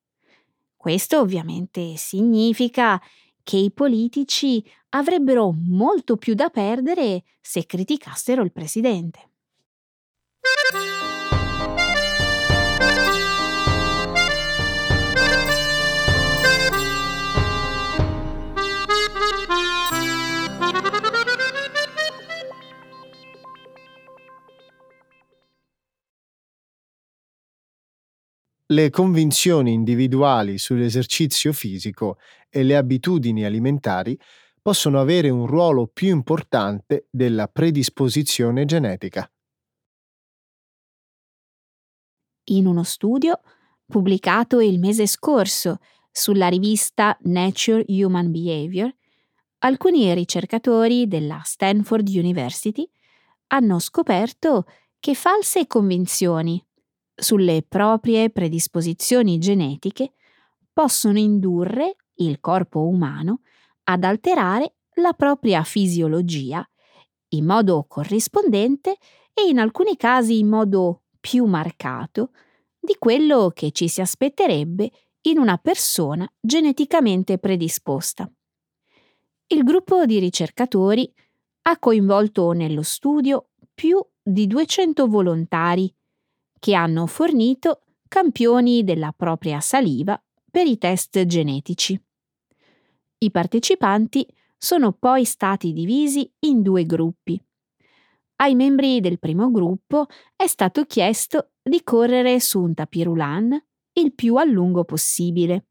Questo 0.75 1.19
ovviamente 1.19 1.95
significa 1.97 3.01
che 3.43 3.57
i 3.57 3.71
politici 3.71 4.63
avrebbero 4.89 5.51
molto 5.51 6.17
più 6.17 6.33
da 6.33 6.49
perdere 6.49 7.23
se 7.39 7.65
criticassero 7.65 8.43
il 8.43 8.51
presidente. 8.51 9.29
Le 28.71 28.89
convinzioni 28.89 29.73
individuali 29.73 30.57
sull'esercizio 30.57 31.51
fisico 31.51 32.17
e 32.49 32.63
le 32.63 32.77
abitudini 32.77 33.43
alimentari 33.43 34.17
possono 34.61 34.99
avere 34.99 35.29
un 35.29 35.45
ruolo 35.45 35.87
più 35.87 36.09
importante 36.09 37.07
della 37.09 37.47
predisposizione 37.47 38.65
genetica. 38.65 39.29
In 42.45 42.65
uno 42.65 42.83
studio 42.83 43.41
pubblicato 43.85 44.61
il 44.61 44.79
mese 44.79 45.05
scorso 45.05 45.79
sulla 46.09 46.47
rivista 46.47 47.17
Nature 47.23 47.83
Human 47.87 48.31
Behavior, 48.31 48.93
alcuni 49.59 50.13
ricercatori 50.13 51.07
della 51.07 51.41
Stanford 51.43 52.07
University 52.07 52.89
hanno 53.47 53.79
scoperto 53.79 54.65
che 54.99 55.13
false 55.13 55.67
convinzioni 55.67 56.63
sulle 57.13 57.63
proprie 57.67 58.29
predisposizioni 58.29 59.37
genetiche 59.37 60.13
possono 60.73 61.17
indurre 61.17 61.95
il 62.15 62.39
corpo 62.39 62.87
umano 62.87 63.41
ad 63.83 64.03
alterare 64.03 64.75
la 64.95 65.13
propria 65.13 65.63
fisiologia 65.63 66.65
in 67.29 67.45
modo 67.45 67.85
corrispondente 67.87 68.97
e 69.33 69.47
in 69.47 69.59
alcuni 69.59 69.95
casi 69.95 70.39
in 70.39 70.47
modo 70.47 71.03
più 71.19 71.45
marcato 71.45 72.31
di 72.79 72.95
quello 72.97 73.51
che 73.53 73.71
ci 73.71 73.87
si 73.87 74.01
aspetterebbe 74.01 74.91
in 75.21 75.37
una 75.37 75.57
persona 75.57 76.29
geneticamente 76.39 77.37
predisposta. 77.37 78.29
Il 79.47 79.63
gruppo 79.63 80.05
di 80.05 80.19
ricercatori 80.19 81.11
ha 81.63 81.77
coinvolto 81.77 82.51
nello 82.53 82.81
studio 82.81 83.49
più 83.73 84.03
di 84.21 84.47
200 84.47 85.07
volontari 85.07 85.93
che 86.61 86.75
hanno 86.75 87.07
fornito 87.07 87.81
campioni 88.07 88.83
della 88.83 89.11
propria 89.17 89.59
saliva 89.59 90.21
per 90.51 90.67
i 90.67 90.77
test 90.77 91.25
genetici. 91.25 91.99
I 93.17 93.31
partecipanti 93.31 94.27
sono 94.55 94.91
poi 94.91 95.25
stati 95.25 95.73
divisi 95.73 96.31
in 96.41 96.61
due 96.61 96.85
gruppi. 96.85 97.43
Ai 98.35 98.53
membri 98.53 98.99
del 98.99 99.17
primo 99.17 99.49
gruppo 99.49 100.05
è 100.35 100.45
stato 100.45 100.85
chiesto 100.85 101.53
di 101.63 101.81
correre 101.83 102.39
su 102.39 102.61
un 102.61 102.75
tapirulan 102.75 103.59
il 103.93 104.13
più 104.13 104.35
a 104.35 104.43
lungo 104.43 104.83
possibile, 104.83 105.65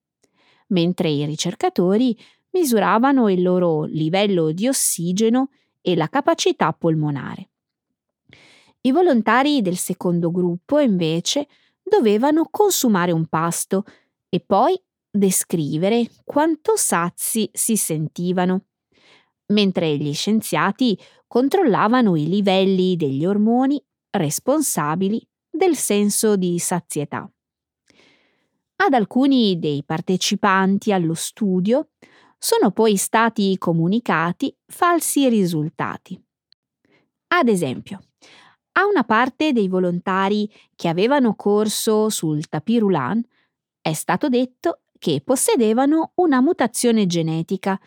mentre 0.69 1.09
i 1.09 1.25
ricercatori 1.25 2.19
misuravano 2.51 3.29
il 3.29 3.43
loro 3.43 3.85
livello 3.85 4.51
di 4.51 4.67
ossigeno 4.67 5.51
e 5.81 5.95
la 5.95 6.09
capacità 6.09 6.73
polmonare. 6.73 7.50
I 8.83 8.93
volontari 8.93 9.61
del 9.61 9.77
secondo 9.77 10.31
gruppo, 10.31 10.79
invece, 10.79 11.49
dovevano 11.83 12.47
consumare 12.51 13.13
un 13.13 13.27
pasto 13.27 13.85
e 14.29 14.41
poi 14.41 14.81
descrivere 15.11 16.09
quanto 16.25 16.77
sazi 16.77 17.51
si 17.53 17.77
sentivano, 17.77 18.67
mentre 19.47 19.97
gli 19.97 20.15
scienziati 20.15 20.99
controllavano 21.27 22.17
i 22.17 22.27
livelli 22.27 22.97
degli 22.97 23.27
ormoni 23.27 23.83
responsabili 24.11 25.27
del 25.51 25.77
senso 25.77 26.37
di 26.37 26.59
sazietà. 26.59 27.31
Ad 28.77 28.95
alcuni 28.95 29.59
dei 29.59 29.85
partecipanti 29.85 30.91
allo 30.93 31.15
studio 31.15 31.91
sono 32.39 32.71
poi 32.71 32.97
stati 32.97 33.59
comunicati 33.59 34.57
falsi 34.67 35.29
risultati. 35.29 36.19
Ad 37.33 37.49
esempio, 37.49 38.01
a 38.73 38.87
una 38.87 39.05
parte 39.05 39.53
dei 39.53 39.69
volontari 39.69 40.51
che 40.75 40.89
avevano 40.89 41.35
corso 41.35 42.09
sul 42.09 42.49
tapirulan 42.49 43.23
è 43.81 43.93
stato 43.93 44.29
detto 44.29 44.83
che 44.99 45.23
possedevano 45.25 46.13
una 46.17 46.41
mutazione 46.41 47.07
genetica 47.07 47.81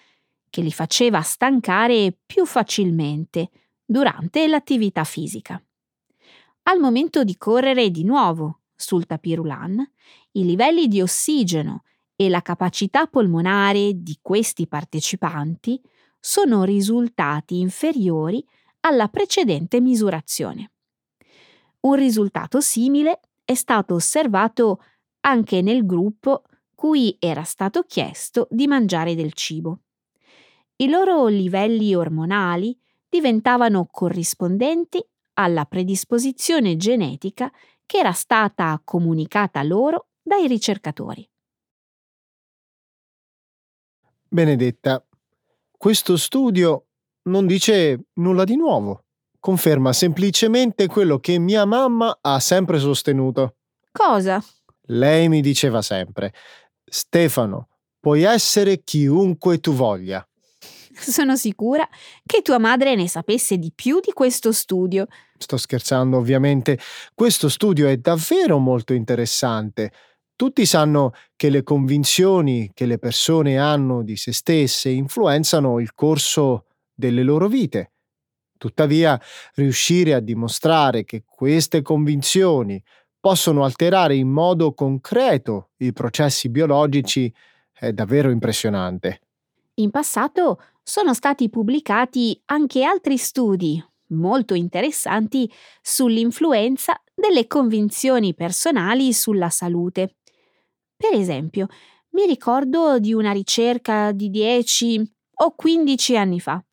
che 0.50 0.62
li 0.62 0.72
faceva 0.72 1.22
stancare 1.22 2.18
più 2.26 2.46
facilmente 2.46 3.50
durante 3.86 4.48
l'attività 4.48 5.04
fisica. 5.04 5.62
Al 6.64 6.80
momento 6.80 7.24
di 7.24 7.38
correre 7.38 7.90
di 7.90 8.04
nuovo 8.04 8.62
sul 8.76 9.06
tapirulan, 9.06 9.92
i 10.34 10.46
livelli 10.46 10.88
di 10.88 11.02
ossigeno 11.02 11.84
e 12.16 12.30
la 12.30 12.42
capacità 12.42 13.08
polmonare 13.08 13.92
di 13.96 14.18
questi 14.22 14.68
partecipanti 14.68 15.82
sono 16.20 16.64
risultati 16.64 17.60
inferiori 17.60 18.46
alla 18.82 19.08
precedente 19.08 19.82
misurazione. 19.82 20.73
Un 21.86 21.96
risultato 21.96 22.62
simile 22.62 23.20
è 23.44 23.56
stato 23.56 23.96
osservato 23.96 24.82
anche 25.22 25.62
nel 25.62 25.86
gruppo 25.86 26.44
cui 26.74 27.16
era 27.20 27.44
stato 27.44 27.84
chiesto 27.84 28.48
di 28.50 28.68
mangiare 28.68 29.16
del 29.16 29.34
cibo. 29.34 29.80
I 30.78 30.90
loro 30.90 31.28
livelli 31.28 31.94
ormonali 31.94 32.78
diventavano 33.10 33.86
corrispondenti 33.92 35.06
alla 35.34 35.66
predisposizione 35.66 36.78
genetica 36.78 37.52
che 37.86 37.98
era 37.98 38.14
stata 38.14 38.82
comunicata 38.84 39.62
loro 39.62 40.08
dai 40.22 40.48
ricercatori. 40.48 41.30
Benedetta, 44.30 45.06
questo 45.70 46.16
studio 46.16 46.88
non 47.24 47.46
dice 47.46 48.06
nulla 48.14 48.46
di 48.46 48.56
nuovo, 48.56 49.04
conferma 49.44 49.92
semplicemente 49.92 50.88
quello 50.88 51.20
che 51.20 51.38
mia 51.38 51.66
mamma 51.66 52.18
ha 52.22 52.40
sempre 52.40 52.80
sostenuto. 52.80 53.58
Cosa? 53.92 54.42
Lei 54.84 55.28
mi 55.28 55.42
diceva 55.42 55.82
sempre, 55.82 56.34
Stefano, 56.86 57.68
puoi 58.00 58.24
essere 58.24 58.84
chiunque 58.86 59.60
tu 59.60 59.74
voglia. 59.74 60.26
Sono 60.96 61.36
sicura 61.36 61.86
che 62.26 62.42
tua 62.42 62.58
madre 62.58 62.96
ne 62.96 63.10
sapesse 63.10 63.58
di 63.58 63.74
più 63.76 64.00
di 64.00 64.14
questo 64.14 64.54
studio. 64.54 65.08
Sto 65.38 65.58
scherzando, 65.58 66.16
ovviamente. 66.16 66.80
Questo 67.14 67.50
studio 67.50 67.90
è 67.90 67.98
davvero 67.98 68.60
molto 68.60 68.94
interessante. 68.94 69.92
Tutti 70.38 70.66
sanno 70.66 71.12
che 71.36 71.50
le 71.50 71.64
convinzioni 71.64 72.72
che 72.74 72.86
le 72.86 72.98
persone 72.98 73.58
hanno 73.58 74.04
di 74.04 74.16
se 74.16 74.32
stesse 74.32 74.88
influenzano 74.88 75.82
il 75.82 75.94
corso 75.94 76.68
delle 76.94 77.24
loro 77.24 77.50
vite. 77.50 77.93
Tuttavia, 78.64 79.20
riuscire 79.56 80.14
a 80.14 80.22
dimostrare 80.22 81.04
che 81.04 81.26
queste 81.26 81.82
convinzioni 81.82 82.82
possono 83.20 83.66
alterare 83.66 84.16
in 84.16 84.30
modo 84.30 84.74
concreto 84.74 85.72
i 85.80 85.92
processi 85.92 86.48
biologici 86.48 87.30
è 87.74 87.92
davvero 87.92 88.30
impressionante. 88.30 89.20
In 89.82 89.92
passato 89.92 90.62
sono 90.82 91.14
stati 91.14 91.50
pubblicati 91.50 92.42
anche 92.46 92.86
altri 92.86 93.18
studi 93.18 93.86
molto 94.12 94.54
interessanti 94.54 95.52
sull'influenza 95.82 96.94
delle 97.14 97.48
convinzioni 97.48 98.34
personali 98.34 99.12
sulla 99.12 99.50
salute. 99.50 100.16
Per 100.96 101.14
esempio, 101.14 101.68
mi 102.12 102.26
ricordo 102.26 102.98
di 102.98 103.12
una 103.12 103.34
ricerca 103.34 104.14
di 104.14 104.30
10 104.30 105.12
o 105.36 105.54
15 105.54 106.16
anni 106.16 106.40
fa 106.40 106.64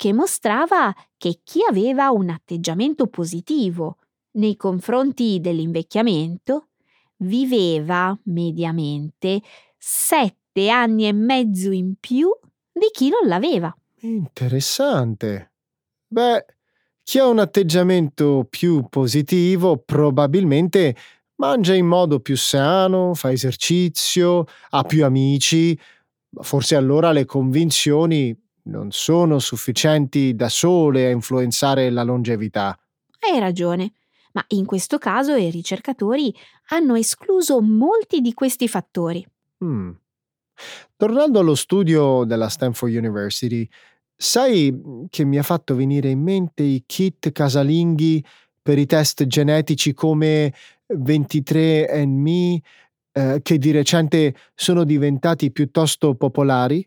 che 0.00 0.14
mostrava 0.14 0.94
che 1.18 1.40
chi 1.44 1.60
aveva 1.68 2.10
un 2.10 2.30
atteggiamento 2.30 3.08
positivo 3.08 3.98
nei 4.38 4.56
confronti 4.56 5.40
dell'invecchiamento 5.42 6.68
viveva 7.18 8.18
mediamente 8.22 9.42
7 9.76 10.70
anni 10.70 11.06
e 11.06 11.12
mezzo 11.12 11.70
in 11.70 11.96
più 12.00 12.30
di 12.72 12.88
chi 12.90 13.10
non 13.10 13.28
l'aveva. 13.28 13.76
Interessante. 14.00 15.52
Beh, 16.06 16.46
chi 17.02 17.18
ha 17.18 17.26
un 17.26 17.38
atteggiamento 17.38 18.46
più 18.48 18.86
positivo 18.88 19.82
probabilmente 19.84 20.96
mangia 21.34 21.74
in 21.74 21.84
modo 21.84 22.20
più 22.20 22.38
sano, 22.38 23.12
fa 23.12 23.32
esercizio, 23.32 24.46
ha 24.70 24.82
più 24.82 25.04
amici. 25.04 25.78
Forse 26.40 26.74
allora 26.74 27.12
le 27.12 27.26
convinzioni 27.26 28.34
non 28.70 28.92
sono 28.92 29.40
sufficienti 29.40 30.34
da 30.34 30.48
sole 30.48 31.06
a 31.06 31.10
influenzare 31.10 31.90
la 31.90 32.04
longevità. 32.04 32.78
Hai 33.18 33.38
ragione, 33.38 33.92
ma 34.32 34.44
in 34.48 34.64
questo 34.64 34.96
caso 34.98 35.34
i 35.34 35.50
ricercatori 35.50 36.34
hanno 36.68 36.94
escluso 36.94 37.60
molti 37.60 38.20
di 38.20 38.32
questi 38.32 38.68
fattori. 38.68 39.26
Mm. 39.64 39.90
Tornando 40.96 41.40
allo 41.40 41.54
studio 41.54 42.24
della 42.24 42.48
Stanford 42.48 42.94
University, 42.94 43.68
sai 44.14 45.06
che 45.10 45.24
mi 45.24 45.38
ha 45.38 45.42
fatto 45.42 45.74
venire 45.74 46.10
in 46.10 46.20
mente 46.20 46.62
i 46.62 46.84
kit 46.86 47.32
casalinghi 47.32 48.24
per 48.62 48.78
i 48.78 48.86
test 48.86 49.26
genetici 49.26 49.94
come 49.94 50.54
23andMe, 50.86 52.58
eh, 53.12 53.40
che 53.42 53.58
di 53.58 53.70
recente 53.72 54.34
sono 54.54 54.84
diventati 54.84 55.50
piuttosto 55.50 56.14
popolari? 56.14 56.86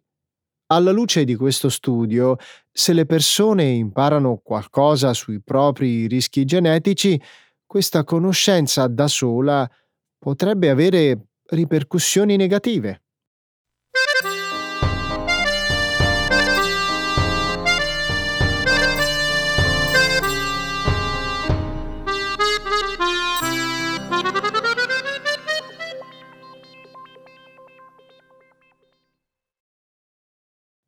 Alla 0.73 0.89
luce 0.89 1.23
di 1.23 1.35
questo 1.35 1.69
studio, 1.69 2.35
se 2.71 2.93
le 2.93 3.05
persone 3.05 3.65
imparano 3.65 4.41
qualcosa 4.43 5.13
sui 5.13 5.39
propri 5.39 6.07
rischi 6.07 6.45
genetici, 6.45 7.21
questa 7.63 8.03
conoscenza 8.03 8.87
da 8.87 9.07
sola 9.07 9.69
potrebbe 10.17 10.71
avere 10.71 11.27
ripercussioni 11.45 12.37
negative. 12.37 13.02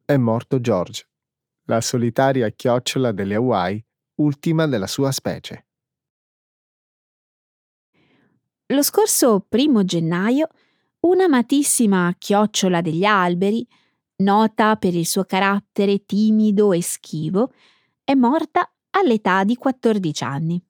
È 0.08 0.18
morto 0.18 0.62
George, 0.62 1.10
la 1.64 1.82
solitaria 1.82 2.48
chiocciola 2.52 3.12
delle 3.12 3.34
Hawaii, 3.34 3.84
ultima 4.18 4.68
della 4.68 4.86
sua 4.86 5.12
specie. 5.12 5.66
Lo 8.68 8.84
scorso 8.84 9.44
primo 9.50 9.84
gennaio, 9.84 10.50
una 11.08 11.24
amatissima 11.24 12.14
chiocciola 12.20 12.82
degli 12.82 13.04
alberi, 13.04 13.68
nota 14.18 14.76
per 14.76 14.94
il 14.94 15.08
suo 15.08 15.24
carattere 15.24 16.06
timido 16.06 16.72
e 16.72 16.84
schivo, 16.84 17.52
è 18.04 18.14
morta 18.14 18.72
all'età 18.92 19.44
di 19.44 19.56
14 19.56 20.24
anni. 20.24 20.64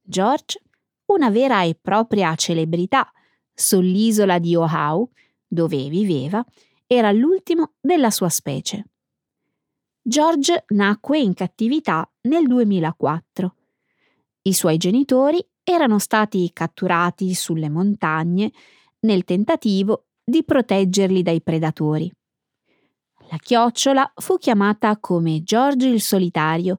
George, 0.00 0.62
una 1.12 1.28
vera 1.28 1.62
e 1.62 1.74
propria 1.78 2.34
celebrità 2.36 3.12
sull'isola 3.52 4.38
di 4.38 4.56
Oahu, 4.56 5.10
dove 5.46 5.90
viveva, 5.90 6.42
era 6.86 7.10
l'ultimo 7.10 7.72
della 7.80 8.10
sua 8.10 8.28
specie. 8.28 8.86
George 10.00 10.64
nacque 10.68 11.18
in 11.18 11.34
cattività 11.34 12.08
nel 12.22 12.46
2004. 12.46 13.56
I 14.42 14.52
suoi 14.52 14.76
genitori 14.76 15.44
erano 15.64 15.98
stati 15.98 16.48
catturati 16.52 17.34
sulle 17.34 17.68
montagne 17.68 18.52
nel 19.00 19.24
tentativo 19.24 20.06
di 20.22 20.44
proteggerli 20.44 21.22
dai 21.22 21.42
predatori. 21.42 22.10
La 23.30 23.38
chiocciola 23.38 24.12
fu 24.14 24.36
chiamata 24.38 24.98
come 24.98 25.42
George 25.42 25.88
il 25.88 26.00
solitario, 26.00 26.78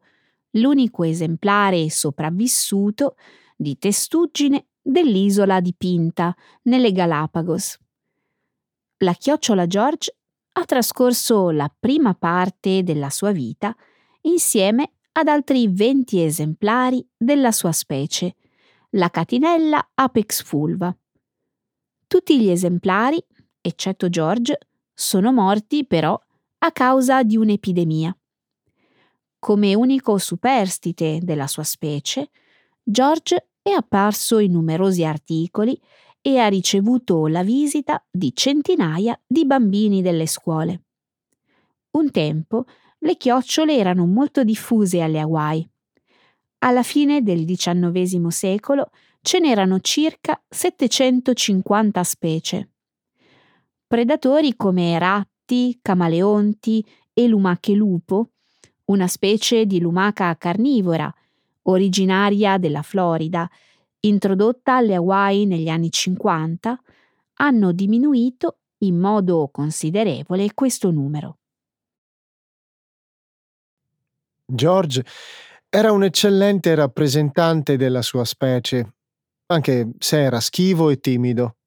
l'unico 0.51 1.03
esemplare 1.03 1.89
sopravvissuto 1.89 3.15
di 3.57 3.77
testuggine 3.77 4.67
dell'isola 4.81 5.59
di 5.59 5.73
Pinta, 5.77 6.33
nelle 6.63 6.93
Galapagos 6.93 7.77
la 8.99 9.13
chiocciola 9.13 9.67
George 9.67 10.15
ha 10.53 10.65
trascorso 10.65 11.51
la 11.51 11.71
prima 11.77 12.15
parte 12.15 12.83
della 12.83 13.09
sua 13.09 13.31
vita 13.31 13.75
insieme 14.21 14.93
ad 15.11 15.27
altri 15.27 15.67
20 15.67 16.23
esemplari 16.23 17.07
della 17.15 17.51
sua 17.51 17.71
specie, 17.71 18.35
la 18.91 19.09
catinella 19.09 19.91
Apex 19.93 20.43
fulva. 20.43 20.95
Tutti 22.07 22.39
gli 22.39 22.49
esemplari, 22.49 23.23
eccetto 23.61 24.09
George, 24.09 24.57
sono 24.93 25.31
morti 25.31 25.85
però 25.85 26.19
a 26.59 26.71
causa 26.71 27.23
di 27.23 27.37
un'epidemia. 27.37 28.17
Come 29.39 29.75
unico 29.75 30.17
superstite 30.17 31.19
della 31.21 31.47
sua 31.47 31.63
specie, 31.63 32.29
George 32.81 33.49
è 33.61 33.69
apparso 33.69 34.39
in 34.39 34.53
numerosi 34.53 35.03
articoli 35.03 35.79
e 36.21 36.39
ha 36.39 36.47
ricevuto 36.47 37.27
la 37.27 37.43
visita 37.43 38.03
di 38.09 38.31
centinaia 38.33 39.19
di 39.25 39.45
bambini 39.45 40.01
delle 40.01 40.25
scuole. 40.25 40.83
Un 41.91 42.11
tempo 42.11 42.65
le 42.99 43.17
chiocciole 43.17 43.75
erano 43.75 44.05
molto 44.05 44.43
diffuse 44.43 45.01
alle 45.01 45.19
Hawaii. 45.19 45.67
Alla 46.59 46.83
fine 46.83 47.21
del 47.21 47.45
XIX 47.45 48.27
secolo 48.27 48.89
ce 49.21 49.39
n'erano 49.39 49.79
circa 49.79 50.41
750 50.47 52.03
specie. 52.03 52.69
Predatori 53.85 54.55
come 54.55 54.97
ratti, 54.97 55.77
camaleonti 55.81 56.85
e 57.13 57.27
lumache 57.27 57.73
lupo, 57.73 58.31
una 58.85 59.07
specie 59.07 59.65
di 59.65 59.79
lumaca 59.79 60.35
carnivora, 60.37 61.13
originaria 61.63 62.57
della 62.57 62.81
Florida, 62.81 63.49
introdotta 64.01 64.75
alle 64.75 64.95
Hawaii 64.95 65.45
negli 65.45 65.69
anni 65.69 65.91
50, 65.91 66.81
hanno 67.39 67.71
diminuito 67.71 68.59
in 68.79 68.97
modo 68.99 69.49
considerevole 69.51 70.53
questo 70.53 70.91
numero. 70.91 71.39
George 74.45 75.03
era 75.69 75.91
un 75.91 76.03
eccellente 76.03 76.73
rappresentante 76.73 77.75
della 77.75 78.01
sua 78.01 78.23
specie, 78.23 78.93
anche 79.47 79.91
se 79.97 80.21
era 80.21 80.39
schivo 80.39 80.89
e 80.89 80.99
timido. 80.99 81.57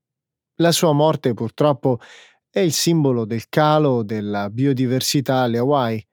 La 0.57 0.73
sua 0.73 0.93
morte 0.93 1.35
purtroppo 1.35 1.99
è 2.49 2.61
il 2.61 2.73
simbolo 2.73 3.25
del 3.25 3.49
calo 3.49 4.03
della 4.03 4.51
biodiversità 4.51 5.43
alle 5.43 5.59
Hawaii. 5.59 6.07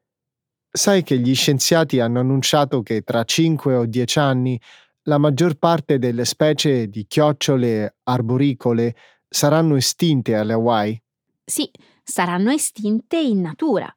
Sai 0.70 1.04
che 1.04 1.18
gli 1.18 1.34
scienziati 1.34 2.00
hanno 2.00 2.20
annunciato 2.20 2.84
che 2.84 3.02
tra 3.02 3.24
5 3.24 3.76
o 3.76 3.86
10 3.86 4.20
anni 4.20 4.62
la 5.08 5.18
maggior 5.18 5.56
parte 5.56 6.00
delle 6.00 6.26
specie 6.26 6.88
di 6.88 7.06
chiocciole 7.08 7.98
arboricole 8.04 8.96
saranno 9.28 9.76
estinte 9.76 10.36
alle 10.36 10.54
Hawaii? 10.54 11.02
Sì, 11.46 11.70
saranno 12.04 12.52
estinte 12.52 13.18
in 13.18 13.42
natura. 13.42 13.94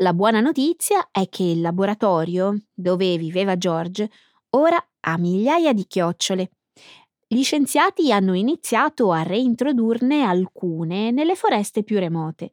La 0.00 0.12
buona 0.12 0.40
notizia 0.40 1.08
è 1.10 1.28
che 1.30 1.42
il 1.42 1.62
laboratorio 1.62 2.54
dove 2.74 3.16
viveva 3.16 3.56
George 3.56 4.10
ora 4.50 4.76
ha 5.00 5.16
migliaia 5.16 5.72
di 5.72 5.86
chiocciole. 5.86 6.50
Gli 7.26 7.42
scienziati 7.42 8.12
hanno 8.12 8.34
iniziato 8.34 9.12
a 9.12 9.22
reintrodurne 9.22 10.22
alcune 10.22 11.10
nelle 11.12 11.34
foreste 11.34 11.82
più 11.82 11.98
remote. 11.98 12.52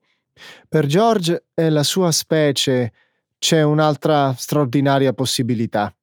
Per 0.69 0.85
George 0.85 1.47
e 1.53 1.69
la 1.69 1.83
sua 1.83 2.11
specie 2.11 2.93
c'è 3.37 3.61
un'altra 3.61 4.33
straordinaria 4.33 5.11
possibilità, 5.11 5.93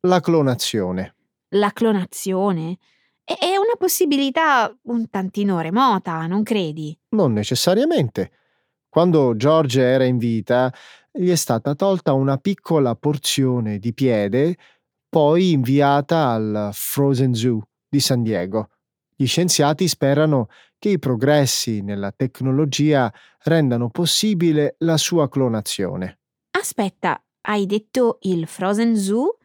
la 0.00 0.20
clonazione. 0.20 1.14
La 1.52 1.70
clonazione 1.72 2.76
è 3.24 3.56
una 3.56 3.76
possibilità 3.78 4.74
un 4.82 5.08
tantino 5.08 5.60
remota, 5.60 6.26
non 6.26 6.42
credi? 6.42 6.98
Non 7.10 7.32
necessariamente. 7.32 8.32
Quando 8.88 9.34
George 9.34 9.80
era 9.80 10.04
in 10.04 10.18
vita, 10.18 10.72
gli 11.10 11.30
è 11.30 11.36
stata 11.36 11.74
tolta 11.74 12.12
una 12.12 12.36
piccola 12.36 12.94
porzione 12.96 13.78
di 13.78 13.94
piede, 13.94 14.56
poi 15.08 15.52
inviata 15.52 16.28
al 16.28 16.70
Frozen 16.72 17.34
Zoo 17.34 17.68
di 17.88 18.00
San 18.00 18.22
Diego. 18.22 18.70
Gli 19.16 19.26
scienziati 19.26 19.88
sperano 19.88 20.48
che 20.78 20.90
i 20.90 20.98
progressi 20.98 21.80
nella 21.80 22.12
tecnologia 22.12 23.12
rendano 23.44 23.88
possibile 23.88 24.76
la 24.78 24.96
sua 24.96 25.28
clonazione. 25.28 26.18
Aspetta, 26.50 27.22
hai 27.42 27.66
detto 27.66 28.18
il 28.22 28.46
Frozen 28.46 28.96
Zoo? 28.96 29.38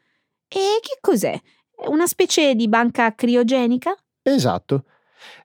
E 0.47 0.79
che 0.81 0.97
cos'è? 0.99 1.39
Una 1.87 2.07
specie 2.07 2.55
di 2.55 2.67
banca 2.67 3.13
criogenica? 3.13 3.95
Esatto. 4.21 4.85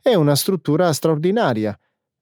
È 0.00 0.14
una 0.14 0.34
struttura 0.34 0.92
straordinaria 0.92 1.78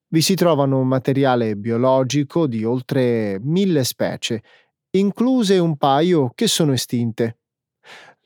vi 0.08 0.22
si 0.22 0.34
trovano 0.34 0.82
materiale 0.84 1.56
biologico 1.56 2.46
di 2.46 2.64
oltre 2.64 3.38
mille 3.42 3.82
specie, 3.82 4.42
incluse 4.90 5.58
un 5.58 5.76
paio 5.76 6.30
che 6.34 6.46
sono 6.46 6.72
estinte. 6.72 7.38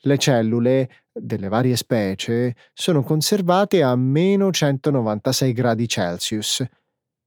Le 0.03 0.19
cellule 0.19 0.91
delle 1.13 1.49
varie 1.49 1.77
specie 1.77 2.55
sono 2.73 3.03
conservate 3.03 3.83
a 3.83 3.97
meno 3.97 4.51
196 4.51 5.53
gradi 5.53 5.89
Celsius. 5.89 6.65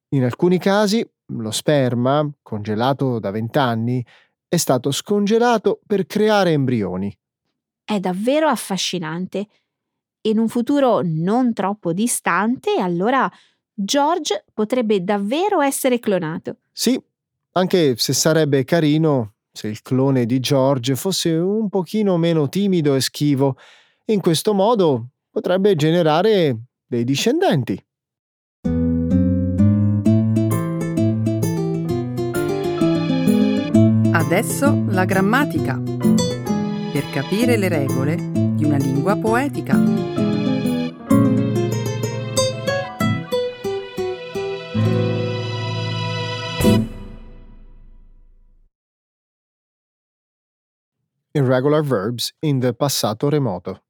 In 0.09 0.23
alcuni 0.23 0.59
casi 0.59 1.07
lo 1.33 1.51
sperma, 1.51 2.29
congelato 2.41 3.19
da 3.19 3.31
vent'anni, 3.31 4.05
è 4.47 4.57
stato 4.57 4.91
scongelato 4.91 5.81
per 5.85 6.05
creare 6.05 6.51
embrioni. 6.51 7.15
È 7.85 7.99
davvero 7.99 8.47
affascinante. 8.47 9.47
In 10.21 10.39
un 10.39 10.47
futuro 10.47 11.01
non 11.03 11.53
troppo 11.53 11.91
distante, 11.91 12.79
allora 12.79 13.29
George 13.73 14.45
potrebbe 14.53 15.03
davvero 15.03 15.61
essere 15.61 15.99
clonato. 15.99 16.57
Sì, 16.71 16.99
anche 17.53 17.95
se 17.97 18.13
sarebbe 18.13 18.63
carino 18.63 19.33
se 19.51 19.67
il 19.67 19.81
clone 19.81 20.25
di 20.25 20.39
George 20.39 20.95
fosse 20.95 21.31
un 21.31 21.69
pochino 21.69 22.17
meno 22.17 22.49
timido 22.49 22.95
e 22.95 23.01
schivo. 23.01 23.57
In 24.05 24.21
questo 24.21 24.53
modo 24.53 25.09
potrebbe 25.29 25.75
generare 25.75 26.57
dei 26.85 27.03
discendenti. 27.03 27.85
Adesso 34.11 34.85
la 34.87 35.05
grammatica. 35.05 36.12
Per 36.93 37.09
capire 37.09 37.57
le 37.57 37.69
regole 37.69 38.15
di 38.15 38.63
una 38.65 38.77
lingua 38.77 39.15
poetica. 39.17 39.75
Irregular 51.31 51.81
verbs 51.81 52.31
in 52.41 52.59
the 52.59 52.75
passato 52.75 53.27
remoto. 53.27 53.85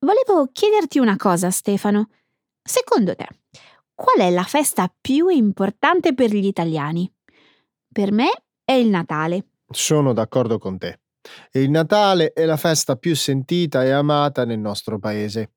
Volevo 0.00 0.48
chiederti 0.50 0.98
una 0.98 1.14
cosa, 1.16 1.52
Stefano. 1.52 2.10
Secondo 2.60 3.14
te, 3.14 3.28
qual 3.94 4.26
è 4.26 4.30
la 4.32 4.42
festa 4.42 4.92
più 5.00 5.28
importante 5.28 6.14
per 6.14 6.30
gli 6.32 6.46
italiani? 6.46 7.08
Per 7.92 8.10
me 8.10 8.42
è 8.64 8.72
il 8.72 8.88
Natale. 8.88 9.50
Sono 9.68 10.12
d'accordo 10.12 10.58
con 10.58 10.78
te. 10.78 11.00
Il 11.52 11.70
Natale 11.70 12.32
è 12.32 12.44
la 12.44 12.56
festa 12.56 12.96
più 12.96 13.16
sentita 13.16 13.84
e 13.84 13.90
amata 13.90 14.44
nel 14.44 14.60
nostro 14.60 14.98
paese. 14.98 15.50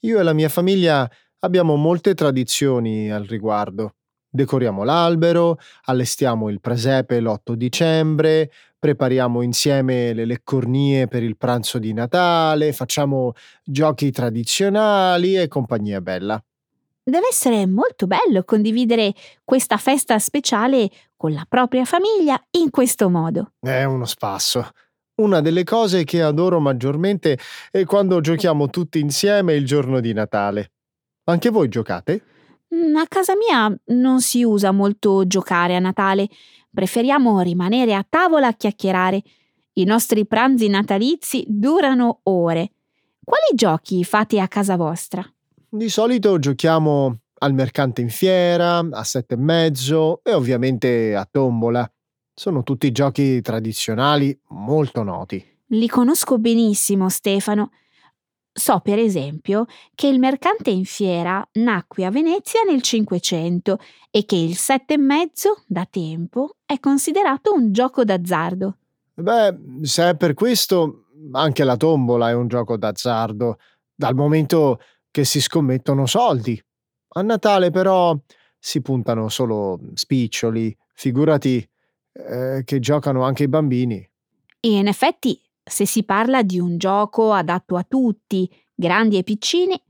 Io 0.00 0.20
e 0.20 0.22
la 0.22 0.34
mia 0.34 0.50
famiglia 0.50 1.10
abbiamo 1.38 1.76
molte 1.76 2.14
tradizioni 2.14 3.10
al 3.10 3.24
riguardo. 3.24 3.94
Decoriamo 4.28 4.82
l'albero, 4.82 5.58
allestiamo 5.84 6.50
il 6.50 6.60
presepe 6.60 7.20
l'8 7.20 7.52
dicembre, 7.52 8.50
prepariamo 8.78 9.42
insieme 9.42 10.12
le 10.12 10.24
leccornie 10.24 11.06
per 11.06 11.22
il 11.22 11.36
pranzo 11.36 11.78
di 11.78 11.92
Natale, 11.92 12.72
facciamo 12.72 13.32
giochi 13.62 14.10
tradizionali 14.10 15.36
e 15.36 15.48
compagnia 15.48 16.00
bella. 16.00 16.42
Deve 17.06 17.26
essere 17.28 17.66
molto 17.66 18.06
bello 18.06 18.44
condividere 18.44 19.12
questa 19.44 19.76
festa 19.76 20.18
speciale 20.18 20.90
con 21.16 21.34
la 21.34 21.44
propria 21.46 21.84
famiglia 21.84 22.42
in 22.52 22.70
questo 22.70 23.10
modo. 23.10 23.52
È 23.60 23.84
uno 23.84 24.06
spasso. 24.06 24.70
Una 25.16 25.42
delle 25.42 25.64
cose 25.64 26.04
che 26.04 26.22
adoro 26.22 26.60
maggiormente 26.60 27.38
è 27.70 27.84
quando 27.84 28.22
giochiamo 28.22 28.70
tutti 28.70 29.00
insieme 29.00 29.52
il 29.52 29.66
giorno 29.66 30.00
di 30.00 30.14
Natale. 30.14 30.72
Anche 31.24 31.50
voi 31.50 31.68
giocate? 31.68 32.24
Mm, 32.74 32.96
a 32.96 33.06
casa 33.06 33.34
mia 33.36 33.72
non 33.96 34.22
si 34.22 34.42
usa 34.42 34.70
molto 34.70 35.26
giocare 35.26 35.76
a 35.76 35.80
Natale, 35.80 36.28
preferiamo 36.72 37.40
rimanere 37.42 37.94
a 37.94 38.04
tavola 38.08 38.46
a 38.46 38.54
chiacchierare. 38.54 39.22
I 39.74 39.84
nostri 39.84 40.26
pranzi 40.26 40.68
natalizi 40.68 41.44
durano 41.46 42.20
ore. 42.22 42.70
Quali 43.22 43.54
giochi 43.54 44.02
fate 44.04 44.40
a 44.40 44.48
casa 44.48 44.76
vostra? 44.76 45.22
Di 45.74 45.88
solito 45.88 46.38
giochiamo 46.38 47.18
al 47.40 47.52
mercante 47.52 48.00
in 48.00 48.08
fiera, 48.08 48.78
a 48.78 49.02
sette 49.02 49.34
e 49.34 49.38
mezzo 49.38 50.20
e 50.22 50.32
ovviamente 50.32 51.16
a 51.16 51.26
tombola. 51.28 51.84
Sono 52.32 52.62
tutti 52.62 52.92
giochi 52.92 53.40
tradizionali 53.40 54.38
molto 54.50 55.02
noti. 55.02 55.44
Li 55.70 55.88
conosco 55.88 56.38
benissimo, 56.38 57.08
Stefano. 57.08 57.72
So 58.52 58.78
per 58.84 59.00
esempio 59.00 59.64
che 59.96 60.06
il 60.06 60.20
mercante 60.20 60.70
in 60.70 60.84
fiera 60.84 61.44
nacque 61.54 62.04
a 62.04 62.10
Venezia 62.12 62.60
nel 62.62 62.80
Cinquecento 62.80 63.78
e 64.12 64.24
che 64.26 64.36
il 64.36 64.54
sette 64.54 64.94
e 64.94 64.98
mezzo, 64.98 65.64
da 65.66 65.88
tempo, 65.90 66.58
è 66.64 66.78
considerato 66.78 67.52
un 67.52 67.72
gioco 67.72 68.04
d'azzardo. 68.04 68.76
Beh, 69.14 69.56
se 69.82 70.10
è 70.10 70.16
per 70.16 70.34
questo, 70.34 71.06
anche 71.32 71.64
la 71.64 71.76
tombola 71.76 72.28
è 72.28 72.32
un 72.32 72.46
gioco 72.46 72.76
d'azzardo, 72.76 73.58
dal 73.92 74.14
momento 74.14 74.78
che 75.14 75.24
si 75.24 75.40
scommettono 75.40 76.06
soldi. 76.06 76.60
A 77.10 77.22
Natale 77.22 77.70
però 77.70 78.18
si 78.58 78.82
puntano 78.82 79.28
solo 79.28 79.78
spiccioli, 79.94 80.76
figurati 80.92 81.64
eh, 82.14 82.62
che 82.64 82.80
giocano 82.80 83.22
anche 83.22 83.44
i 83.44 83.48
bambini. 83.48 84.04
E 84.58 84.68
in 84.68 84.88
effetti 84.88 85.40
se 85.62 85.86
si 85.86 86.02
parla 86.02 86.42
di 86.42 86.58
un 86.58 86.78
gioco 86.78 87.32
adatto 87.32 87.76
a 87.76 87.86
tutti, 87.88 88.50
grandi 88.74 89.16
e 89.16 89.22
piccini, 89.22 89.80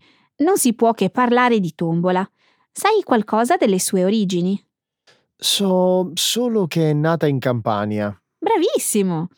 non 0.41 0.59
si 0.59 0.75
può 0.75 0.93
che 0.93 1.09
parlare 1.09 1.59
di 1.59 1.75
tombola. 1.75 2.29
Sai 2.71 3.01
qualcosa 3.03 3.57
delle 3.57 3.79
sue 3.79 4.05
origini? 4.05 4.63
So 5.35 6.11
solo 6.13 6.67
che 6.67 6.91
è 6.91 6.93
nata 6.93 7.27
in 7.27 7.39
Campania. 7.39 8.15
Bravissimo! 8.37 9.29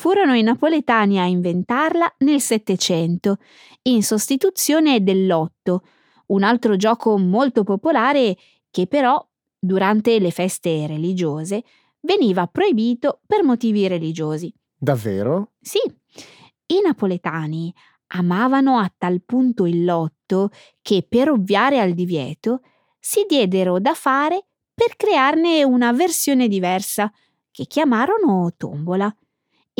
Furono 0.00 0.34
i 0.34 0.40
napoletani 0.40 1.20
a 1.20 1.26
inventarla 1.26 2.14
nel 2.20 2.40
Settecento, 2.40 3.36
in 3.82 4.02
sostituzione 4.02 5.02
dell'otto, 5.02 5.82
un 6.28 6.42
altro 6.42 6.76
gioco 6.76 7.18
molto 7.18 7.64
popolare 7.64 8.34
che 8.70 8.86
però, 8.86 9.22
durante 9.58 10.18
le 10.18 10.30
feste 10.30 10.86
religiose, 10.86 11.64
veniva 12.00 12.46
proibito 12.46 13.20
per 13.26 13.44
motivi 13.44 13.86
religiosi. 13.88 14.50
Davvero? 14.74 15.50
Sì. 15.60 15.80
I 15.80 16.80
napoletani 16.82 17.70
amavano 18.14 18.78
a 18.78 18.90
tal 18.96 19.20
punto 19.20 19.66
il 19.66 19.84
lotto 19.84 20.48
che 20.80 21.04
per 21.06 21.28
ovviare 21.28 21.78
al 21.78 21.92
divieto 21.92 22.62
si 22.98 23.26
diedero 23.28 23.78
da 23.78 23.92
fare 23.92 24.46
per 24.72 24.96
crearne 24.96 25.62
una 25.62 25.92
versione 25.92 26.48
diversa 26.48 27.12
che 27.50 27.66
chiamarono 27.66 28.50
tombola, 28.56 29.14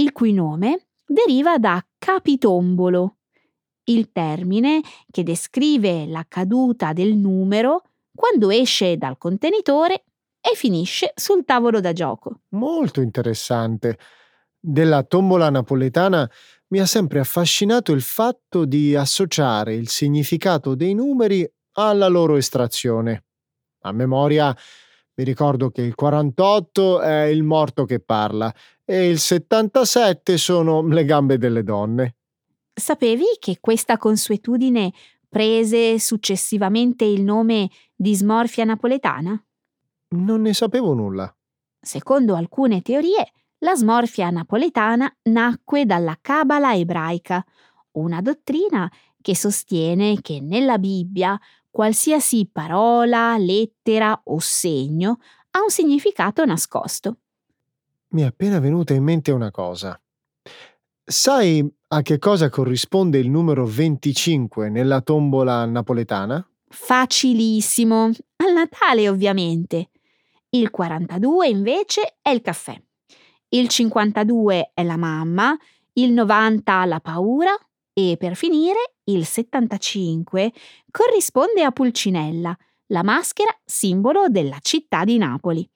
il 0.00 0.12
cui 0.12 0.32
nome 0.32 0.86
deriva 1.06 1.58
da 1.58 1.84
capitombolo, 1.98 3.16
il 3.84 4.10
termine 4.12 4.80
che 5.10 5.22
descrive 5.22 6.06
la 6.06 6.24
caduta 6.26 6.92
del 6.92 7.16
numero 7.16 7.82
quando 8.14 8.50
esce 8.50 8.96
dal 8.96 9.18
contenitore 9.18 10.04
e 10.40 10.54
finisce 10.54 11.12
sul 11.14 11.44
tavolo 11.44 11.80
da 11.80 11.92
gioco. 11.92 12.42
Molto 12.50 13.00
interessante. 13.00 13.98
Della 14.58 15.02
tombola 15.02 15.50
napoletana 15.50 16.30
mi 16.68 16.80
ha 16.80 16.86
sempre 16.86 17.20
affascinato 17.20 17.92
il 17.92 18.02
fatto 18.02 18.64
di 18.64 18.94
associare 18.94 19.74
il 19.74 19.88
significato 19.88 20.74
dei 20.74 20.94
numeri 20.94 21.50
alla 21.72 22.08
loro 22.08 22.36
estrazione. 22.36 23.24
A 23.82 23.92
memoria 23.92 24.56
mi 25.20 25.26
ricordo 25.26 25.68
che 25.68 25.82
il 25.82 25.94
48 25.94 27.02
è 27.02 27.24
il 27.24 27.42
morto 27.42 27.84
che 27.84 28.00
parla 28.00 28.52
e 28.86 29.10
il 29.10 29.18
77 29.18 30.38
sono 30.38 30.80
le 30.86 31.04
gambe 31.04 31.36
delle 31.36 31.62
donne. 31.62 32.16
Sapevi 32.72 33.26
che 33.38 33.58
questa 33.60 33.98
consuetudine 33.98 34.90
prese 35.28 35.98
successivamente 35.98 37.04
il 37.04 37.22
nome 37.22 37.68
di 37.94 38.14
smorfia 38.14 38.64
napoletana? 38.64 39.44
Non 40.16 40.40
ne 40.40 40.54
sapevo 40.54 40.94
nulla. 40.94 41.30
Secondo 41.78 42.34
alcune 42.34 42.80
teorie, 42.80 43.30
la 43.58 43.74
smorfia 43.74 44.30
napoletana 44.30 45.14
nacque 45.24 45.84
dalla 45.84 46.16
Cabala 46.18 46.74
ebraica, 46.74 47.44
una 47.92 48.22
dottrina 48.22 48.90
che 49.20 49.36
sostiene 49.36 50.22
che 50.22 50.40
nella 50.40 50.78
Bibbia 50.78 51.38
qualsiasi 51.70 52.48
parola, 52.50 53.36
lettera 53.38 54.20
o 54.24 54.38
segno 54.38 55.18
ha 55.52 55.62
un 55.62 55.70
significato 55.70 56.44
nascosto. 56.44 57.16
Mi 58.08 58.22
è 58.22 58.24
appena 58.24 58.58
venuta 58.58 58.92
in 58.92 59.04
mente 59.04 59.30
una 59.30 59.50
cosa. 59.50 60.00
Sai 61.04 61.66
a 61.88 62.02
che 62.02 62.18
cosa 62.18 62.48
corrisponde 62.48 63.18
il 63.18 63.30
numero 63.30 63.64
25 63.64 64.68
nella 64.68 65.00
tombola 65.00 65.64
napoletana? 65.64 66.44
Facilissimo. 66.68 68.10
Al 68.36 68.52
Natale, 68.52 69.08
ovviamente. 69.08 69.90
Il 70.50 70.70
42 70.70 71.48
invece 71.48 72.18
è 72.22 72.30
il 72.30 72.40
caffè. 72.40 72.80
Il 73.48 73.68
52 73.68 74.70
è 74.74 74.82
la 74.84 74.96
mamma, 74.96 75.56
il 75.94 76.12
90 76.12 76.84
la 76.84 77.00
paura 77.00 77.56
e 77.92 78.16
per 78.16 78.36
finire 78.36 78.94
il 79.12 79.26
75 79.26 80.52
corrisponde 80.90 81.62
a 81.62 81.70
Pulcinella, 81.70 82.56
la 82.86 83.02
maschera 83.02 83.56
simbolo 83.64 84.28
della 84.28 84.58
città 84.60 85.04
di 85.04 85.18
Napoli. 85.18 85.68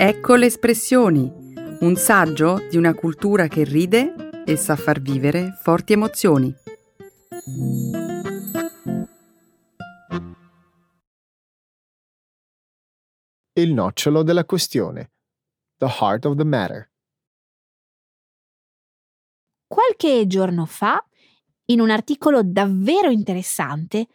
Ecco 0.00 0.36
le 0.36 0.46
espressioni, 0.46 1.30
un 1.80 1.96
saggio 1.96 2.66
di 2.70 2.76
una 2.76 2.94
cultura 2.94 3.48
che 3.48 3.64
ride 3.64 4.42
e 4.44 4.56
sa 4.56 4.76
far 4.76 5.00
vivere 5.00 5.58
forti 5.60 5.92
emozioni. 5.92 6.54
Il 13.54 13.72
nocciolo 13.72 14.22
della 14.22 14.44
questione. 14.44 15.10
The 15.78 15.88
heart 16.00 16.24
of 16.26 16.36
the 16.36 16.44
matter. 16.44 16.87
Qualche 19.68 20.26
giorno 20.26 20.64
fa, 20.64 21.04
in 21.66 21.80
un 21.80 21.90
articolo 21.90 22.40
davvero 22.42 23.10
interessante, 23.10 24.06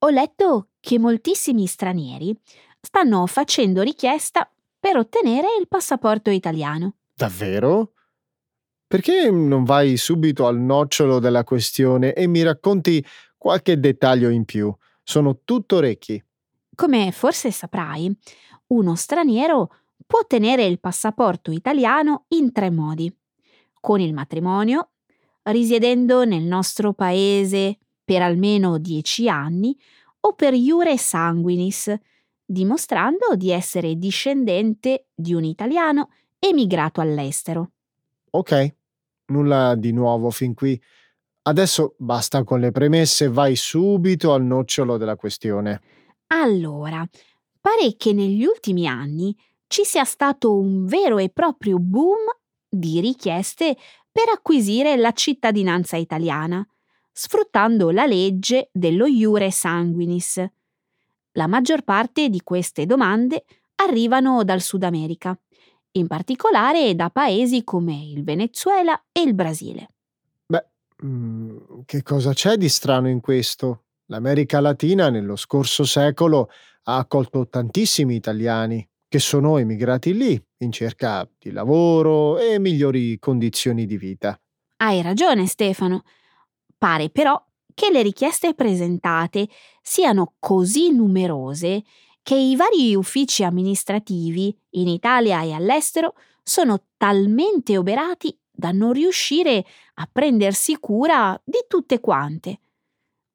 ho 0.00 0.08
letto 0.10 0.68
che 0.78 0.98
moltissimi 0.98 1.66
stranieri 1.66 2.38
stanno 2.80 3.26
facendo 3.26 3.80
richiesta 3.80 4.48
per 4.78 4.98
ottenere 4.98 5.48
il 5.58 5.66
passaporto 5.66 6.30
italiano. 6.30 6.96
Davvero? 7.14 7.94
Perché 8.86 9.30
non 9.30 9.64
vai 9.64 9.96
subito 9.96 10.46
al 10.46 10.58
nocciolo 10.58 11.18
della 11.18 11.42
questione 11.42 12.12
e 12.12 12.26
mi 12.26 12.42
racconti 12.42 13.04
qualche 13.36 13.80
dettaglio 13.80 14.28
in 14.28 14.44
più? 14.44 14.72
Sono 15.02 15.40
tutto 15.42 15.76
orecchi. 15.76 16.22
Come 16.74 17.12
forse 17.12 17.50
saprai, 17.50 18.14
uno 18.68 18.94
straniero 18.94 19.74
può 20.06 20.20
ottenere 20.20 20.64
il 20.64 20.80
passaporto 20.80 21.50
italiano 21.50 22.26
in 22.28 22.52
tre 22.52 22.70
modi. 22.70 23.14
Con 23.80 24.00
il 24.00 24.12
matrimonio, 24.12 24.90
risiedendo 25.50 26.24
nel 26.24 26.42
nostro 26.42 26.92
paese 26.92 27.78
per 28.04 28.22
almeno 28.22 28.78
dieci 28.78 29.28
anni 29.28 29.76
o 30.20 30.32
per 30.32 30.54
iure 30.54 30.96
sanguinis, 30.96 31.94
dimostrando 32.44 33.34
di 33.36 33.50
essere 33.50 33.96
discendente 33.96 35.06
di 35.14 35.34
un 35.34 35.44
italiano 35.44 36.10
emigrato 36.38 37.00
all'estero. 37.00 37.72
Ok, 38.30 38.74
nulla 39.26 39.74
di 39.74 39.92
nuovo 39.92 40.30
fin 40.30 40.54
qui. 40.54 40.80
Adesso 41.42 41.94
basta 41.98 42.44
con 42.44 42.60
le 42.60 42.70
premesse, 42.70 43.28
vai 43.28 43.56
subito 43.56 44.32
al 44.32 44.42
nocciolo 44.42 44.96
della 44.96 45.16
questione. 45.16 45.80
Allora, 46.28 47.06
pare 47.60 47.96
che 47.96 48.12
negli 48.12 48.44
ultimi 48.44 48.86
anni 48.86 49.34
ci 49.66 49.84
sia 49.84 50.04
stato 50.04 50.58
un 50.58 50.84
vero 50.84 51.18
e 51.18 51.30
proprio 51.30 51.78
boom 51.78 52.18
di 52.68 53.00
richieste 53.00 53.76
per 54.10 54.28
acquisire 54.32 54.96
la 54.96 55.12
cittadinanza 55.12 55.96
italiana, 55.96 56.66
sfruttando 57.12 57.90
la 57.90 58.06
legge 58.06 58.70
dello 58.72 59.06
iure 59.06 59.50
sanguinis. 59.50 60.44
La 61.32 61.46
maggior 61.46 61.82
parte 61.82 62.28
di 62.28 62.42
queste 62.42 62.86
domande 62.86 63.44
arrivano 63.76 64.44
dal 64.44 64.60
Sud 64.60 64.82
America, 64.82 65.38
in 65.92 66.06
particolare 66.06 66.94
da 66.94 67.10
paesi 67.10 67.64
come 67.64 67.94
il 67.94 68.24
Venezuela 68.24 69.00
e 69.12 69.20
il 69.22 69.34
Brasile. 69.34 69.88
Beh, 70.46 70.66
mm, 71.04 71.56
che 71.84 72.02
cosa 72.02 72.32
c'è 72.32 72.56
di 72.56 72.68
strano 72.68 73.08
in 73.08 73.20
questo? 73.20 73.84
L'America 74.06 74.60
Latina 74.60 75.10
nello 75.10 75.36
scorso 75.36 75.84
secolo 75.84 76.50
ha 76.84 76.96
accolto 76.96 77.48
tantissimi 77.48 78.14
italiani 78.14 78.86
che 79.08 79.18
sono 79.18 79.56
emigrati 79.56 80.14
lì 80.14 80.40
in 80.58 80.70
cerca 80.70 81.28
di 81.38 81.50
lavoro 81.50 82.38
e 82.38 82.58
migliori 82.58 83.18
condizioni 83.18 83.86
di 83.86 83.96
vita. 83.96 84.38
Hai 84.76 85.02
ragione 85.02 85.46
Stefano. 85.46 86.02
Pare 86.76 87.08
però 87.10 87.42
che 87.74 87.90
le 87.90 88.02
richieste 88.02 88.54
presentate 88.54 89.48
siano 89.80 90.34
così 90.38 90.92
numerose 90.92 91.82
che 92.22 92.34
i 92.34 92.56
vari 92.56 92.94
uffici 92.94 93.42
amministrativi 93.42 94.54
in 94.70 94.88
Italia 94.88 95.42
e 95.42 95.52
all'estero 95.52 96.14
sono 96.42 96.88
talmente 96.96 97.78
oberati 97.78 98.36
da 98.50 98.70
non 98.70 98.92
riuscire 98.92 99.64
a 99.94 100.08
prendersi 100.10 100.78
cura 100.78 101.40
di 101.44 101.58
tutte 101.66 102.00
quante. 102.00 102.60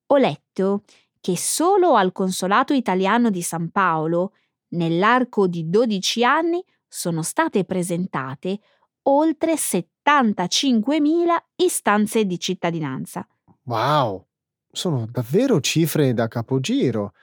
Ho 0.07 0.17
letto 0.17 0.83
che 1.19 1.38
solo 1.38 1.95
al 1.95 2.12
consolato 2.12 2.73
italiano 2.73 3.29
di 3.29 3.41
San 3.41 3.71
Paolo, 3.71 4.33
nell'arco 4.73 5.47
di 5.47 5.69
12 5.69 6.23
anni, 6.23 6.63
sono 6.88 7.23
state 7.23 7.63
presentate 7.65 8.59
oltre 9.03 9.55
75.000 9.55 11.36
istanze 11.55 12.25
di 12.25 12.39
cittadinanza. 12.39 13.27
Wow, 13.63 14.27
sono 14.71 15.07
davvero 15.09 15.59
cifre 15.59 16.13
da 16.13 16.27
capogiro. 16.27 17.13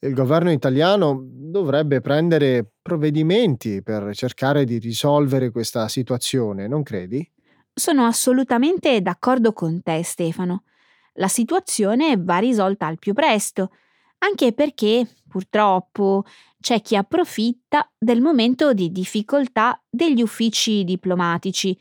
Il 0.00 0.14
governo 0.14 0.52
italiano 0.52 1.20
dovrebbe 1.24 2.00
prendere 2.00 2.74
provvedimenti 2.80 3.82
per 3.82 4.14
cercare 4.14 4.64
di 4.64 4.78
risolvere 4.78 5.50
questa 5.50 5.88
situazione, 5.88 6.68
non 6.68 6.84
credi? 6.84 7.28
Sono 7.74 8.06
assolutamente 8.06 9.00
d'accordo 9.02 9.52
con 9.52 9.82
te, 9.82 10.04
Stefano 10.04 10.62
la 11.18 11.28
situazione 11.28 12.16
va 12.16 12.38
risolta 12.38 12.86
al 12.86 12.98
più 12.98 13.12
presto, 13.12 13.72
anche 14.18 14.52
perché, 14.52 15.06
purtroppo, 15.28 16.24
c'è 16.60 16.82
chi 16.82 16.96
approfitta 16.96 17.90
del 17.96 18.20
momento 18.20 18.72
di 18.72 18.90
difficoltà 18.90 19.80
degli 19.88 20.22
uffici 20.22 20.84
diplomatici 20.84 21.78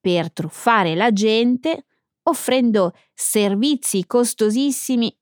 per 0.00 0.32
truffare 0.32 0.94
la 0.94 1.12
gente, 1.12 1.86
offrendo 2.24 2.94
servizi 3.14 4.06
costosissimi 4.06 5.14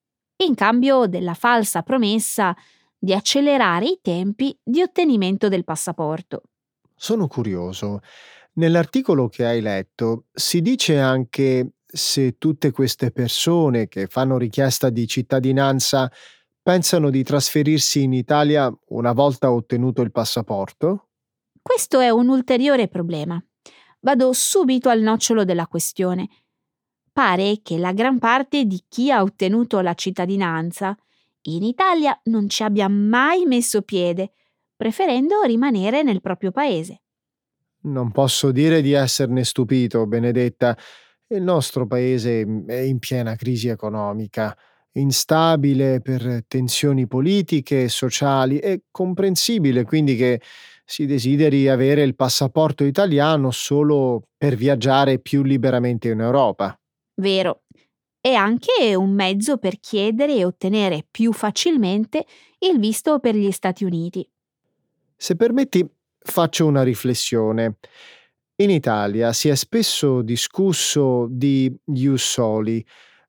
in 0.44 0.54
cambio 0.54 1.06
della 1.06 1.34
falsa 1.34 1.82
promessa 1.82 2.54
di 2.98 3.12
accelerare 3.12 3.86
i 3.86 3.98
tempi 4.02 4.56
di 4.62 4.82
ottenimento 4.82 5.48
del 5.48 5.64
passaporto. 5.64 6.42
Sono 6.94 7.28
curioso. 7.28 8.00
Nell'articolo 8.54 9.28
che 9.28 9.44
hai 9.44 9.60
letto 9.60 10.24
si 10.32 10.62
dice 10.62 10.98
anche 10.98 11.72
se 11.84 12.36
tutte 12.38 12.70
queste 12.72 13.10
persone 13.10 13.86
che 13.86 14.06
fanno 14.06 14.38
richiesta 14.38 14.90
di 14.90 15.06
cittadinanza 15.06 16.10
pensano 16.66 17.10
di 17.10 17.22
trasferirsi 17.22 18.02
in 18.02 18.12
Italia 18.12 18.76
una 18.88 19.12
volta 19.12 19.52
ottenuto 19.52 20.02
il 20.02 20.10
passaporto? 20.10 21.06
questo 21.62 21.98
è 21.98 22.10
un 22.10 22.28
ulteriore 22.28 22.86
problema. 22.86 23.40
Vado 24.00 24.32
subito 24.32 24.88
al 24.88 25.00
nocciolo 25.00 25.44
della 25.44 25.66
questione. 25.66 26.28
Pare 27.12 27.58
che 27.62 27.76
la 27.76 27.92
gran 27.92 28.18
parte 28.20 28.64
di 28.64 28.84
chi 28.88 29.10
ha 29.10 29.22
ottenuto 29.22 29.80
la 29.80 29.94
cittadinanza 29.94 30.96
in 31.42 31.64
Italia 31.64 32.16
non 32.24 32.48
ci 32.48 32.62
abbia 32.62 32.88
mai 32.88 33.46
messo 33.46 33.82
piede, 33.82 34.32
preferendo 34.76 35.42
rimanere 35.42 36.02
nel 36.02 36.20
proprio 36.20 36.52
paese. 36.52 37.02
Non 37.82 38.12
posso 38.12 38.52
dire 38.52 38.80
di 38.80 38.92
esserne 38.92 39.44
stupito, 39.44 40.06
Benedetta. 40.06 40.76
Il 41.28 41.42
nostro 41.42 41.86
paese 41.86 42.46
è 42.66 42.78
in 42.78 42.98
piena 43.00 43.34
crisi 43.34 43.68
economica, 43.68 44.56
instabile 44.96 46.00
per 46.00 46.44
tensioni 46.48 47.06
politiche 47.06 47.84
e 47.84 47.88
sociali 47.88 48.58
è 48.58 48.80
comprensibile 48.90 49.84
quindi 49.84 50.16
che 50.16 50.40
si 50.84 51.04
desideri 51.04 51.68
avere 51.68 52.02
il 52.02 52.14
passaporto 52.14 52.84
italiano 52.84 53.50
solo 53.50 54.28
per 54.36 54.54
viaggiare 54.54 55.18
più 55.18 55.42
liberamente 55.42 56.08
in 56.08 56.20
Europa. 56.20 56.78
Vero. 57.14 57.62
È 58.20 58.32
anche 58.32 58.94
un 58.94 59.12
mezzo 59.12 59.56
per 59.58 59.78
chiedere 59.78 60.34
e 60.34 60.44
ottenere 60.44 61.04
più 61.08 61.32
facilmente 61.32 62.24
il 62.58 62.78
visto 62.78 63.18
per 63.20 63.36
gli 63.36 63.50
Stati 63.50 63.84
Uniti. 63.84 64.28
Se 65.16 65.36
permetti, 65.36 65.88
faccio 66.18 66.66
una 66.66 66.82
riflessione. 66.82 67.78
In 68.56 68.70
Italia 68.70 69.32
si 69.32 69.48
è 69.48 69.54
spesso 69.54 70.22
discusso 70.22 71.26
di 71.30 71.72
ius 71.94 72.24
soli, 72.24 72.84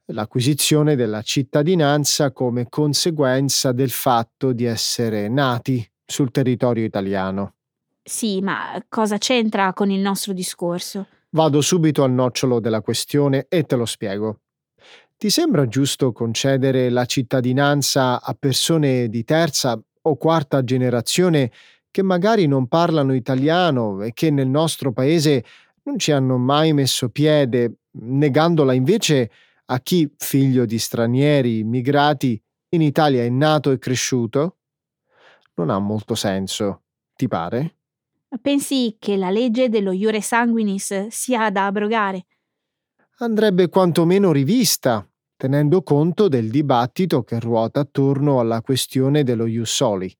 l'acquisizione 0.08 0.96
della 0.96 1.22
cittadinanza 1.22 2.32
come 2.32 2.68
conseguenza 2.70 3.72
del 3.72 3.90
fatto 3.90 4.54
di 4.54 4.66
essere 4.66 5.28
nati 5.28 5.86
sul 6.06 6.32
territorio 6.32 6.86
italiano. 6.86 7.54
Sì, 8.04 8.40
ma 8.42 8.82
cosa 8.88 9.18
c'entra 9.18 9.74
con 9.74 9.92
il 9.92 10.00
nostro 10.00 10.32
discorso? 10.32 11.08
Vado 11.32 11.60
subito 11.60 12.04
al 12.04 12.12
nocciolo 12.12 12.60
della 12.60 12.82
questione 12.82 13.48
e 13.50 13.64
te 13.64 13.76
lo 13.76 13.86
spiego. 13.86 14.40
Ti 15.18 15.30
sembra 15.30 15.68
giusto 15.68 16.14
concedere 16.14 16.90
la 16.90 17.06
cittadinanza 17.06 18.22
a 18.22 18.34
persone 18.34 19.10
di 19.10 19.24
terza 19.24 19.78
o 20.02 20.16
quarta 20.16 20.64
generazione 20.64 21.52
che 21.92 22.02
magari 22.02 22.46
non 22.46 22.68
parlano 22.68 23.14
italiano 23.14 24.04
e 24.04 24.14
che 24.14 24.30
nel 24.30 24.48
nostro 24.48 24.94
paese 24.94 25.44
non 25.84 25.98
ci 25.98 26.12
hanno 26.12 26.38
mai 26.38 26.72
messo 26.72 27.10
piede, 27.10 27.80
negandola 27.92 28.74
invece 28.74 29.32
a 29.70 29.80
chi, 29.80 30.10
figlio 30.18 30.66
di 30.66 30.80
stranieri 30.80 31.60
immigrati, 31.60 32.42
in 32.70 32.82
Italia 32.82 33.24
è 33.24 33.30
nato 33.30 33.72
e 33.72 33.78
cresciuto? 33.78 34.58
Non 35.56 35.70
ha 35.70 35.80
molto 35.80 36.16
senso, 36.16 36.84
ti 37.16 37.28
pare? 37.28 37.76
Pensi 38.42 38.96
che 39.00 39.18
la 39.18 39.30
legge 39.30 39.70
dello 39.70 39.92
iure 39.92 40.22
sanguinis 40.22 41.08
sia 41.08 41.50
da 41.50 41.66
abrogare? 41.66 42.26
Andrebbe 43.20 43.68
quantomeno 43.68 44.32
rivista, 44.32 45.06
tenendo 45.36 45.82
conto 45.82 46.28
del 46.28 46.50
dibattito 46.50 47.24
che 47.24 47.40
ruota 47.40 47.80
attorno 47.82 48.40
alla 48.40 48.62
questione 48.62 49.24
dello 49.24 49.48
ius 49.48 49.74
soli. 49.74 50.16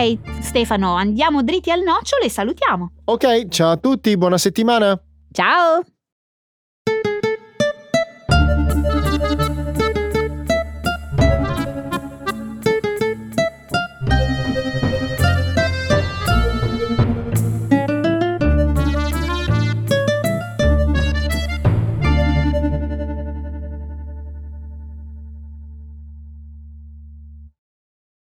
Ok, 0.00 0.40
Stefano, 0.40 0.94
andiamo 0.94 1.42
dritti 1.42 1.70
al 1.70 1.82
nocciolo 1.82 2.24
e 2.24 2.30
salutiamo. 2.30 2.92
Ok, 3.04 3.48
ciao 3.48 3.72
a 3.72 3.76
tutti, 3.76 4.16
buona 4.16 4.38
settimana! 4.38 4.98
Ciao! 5.30 5.82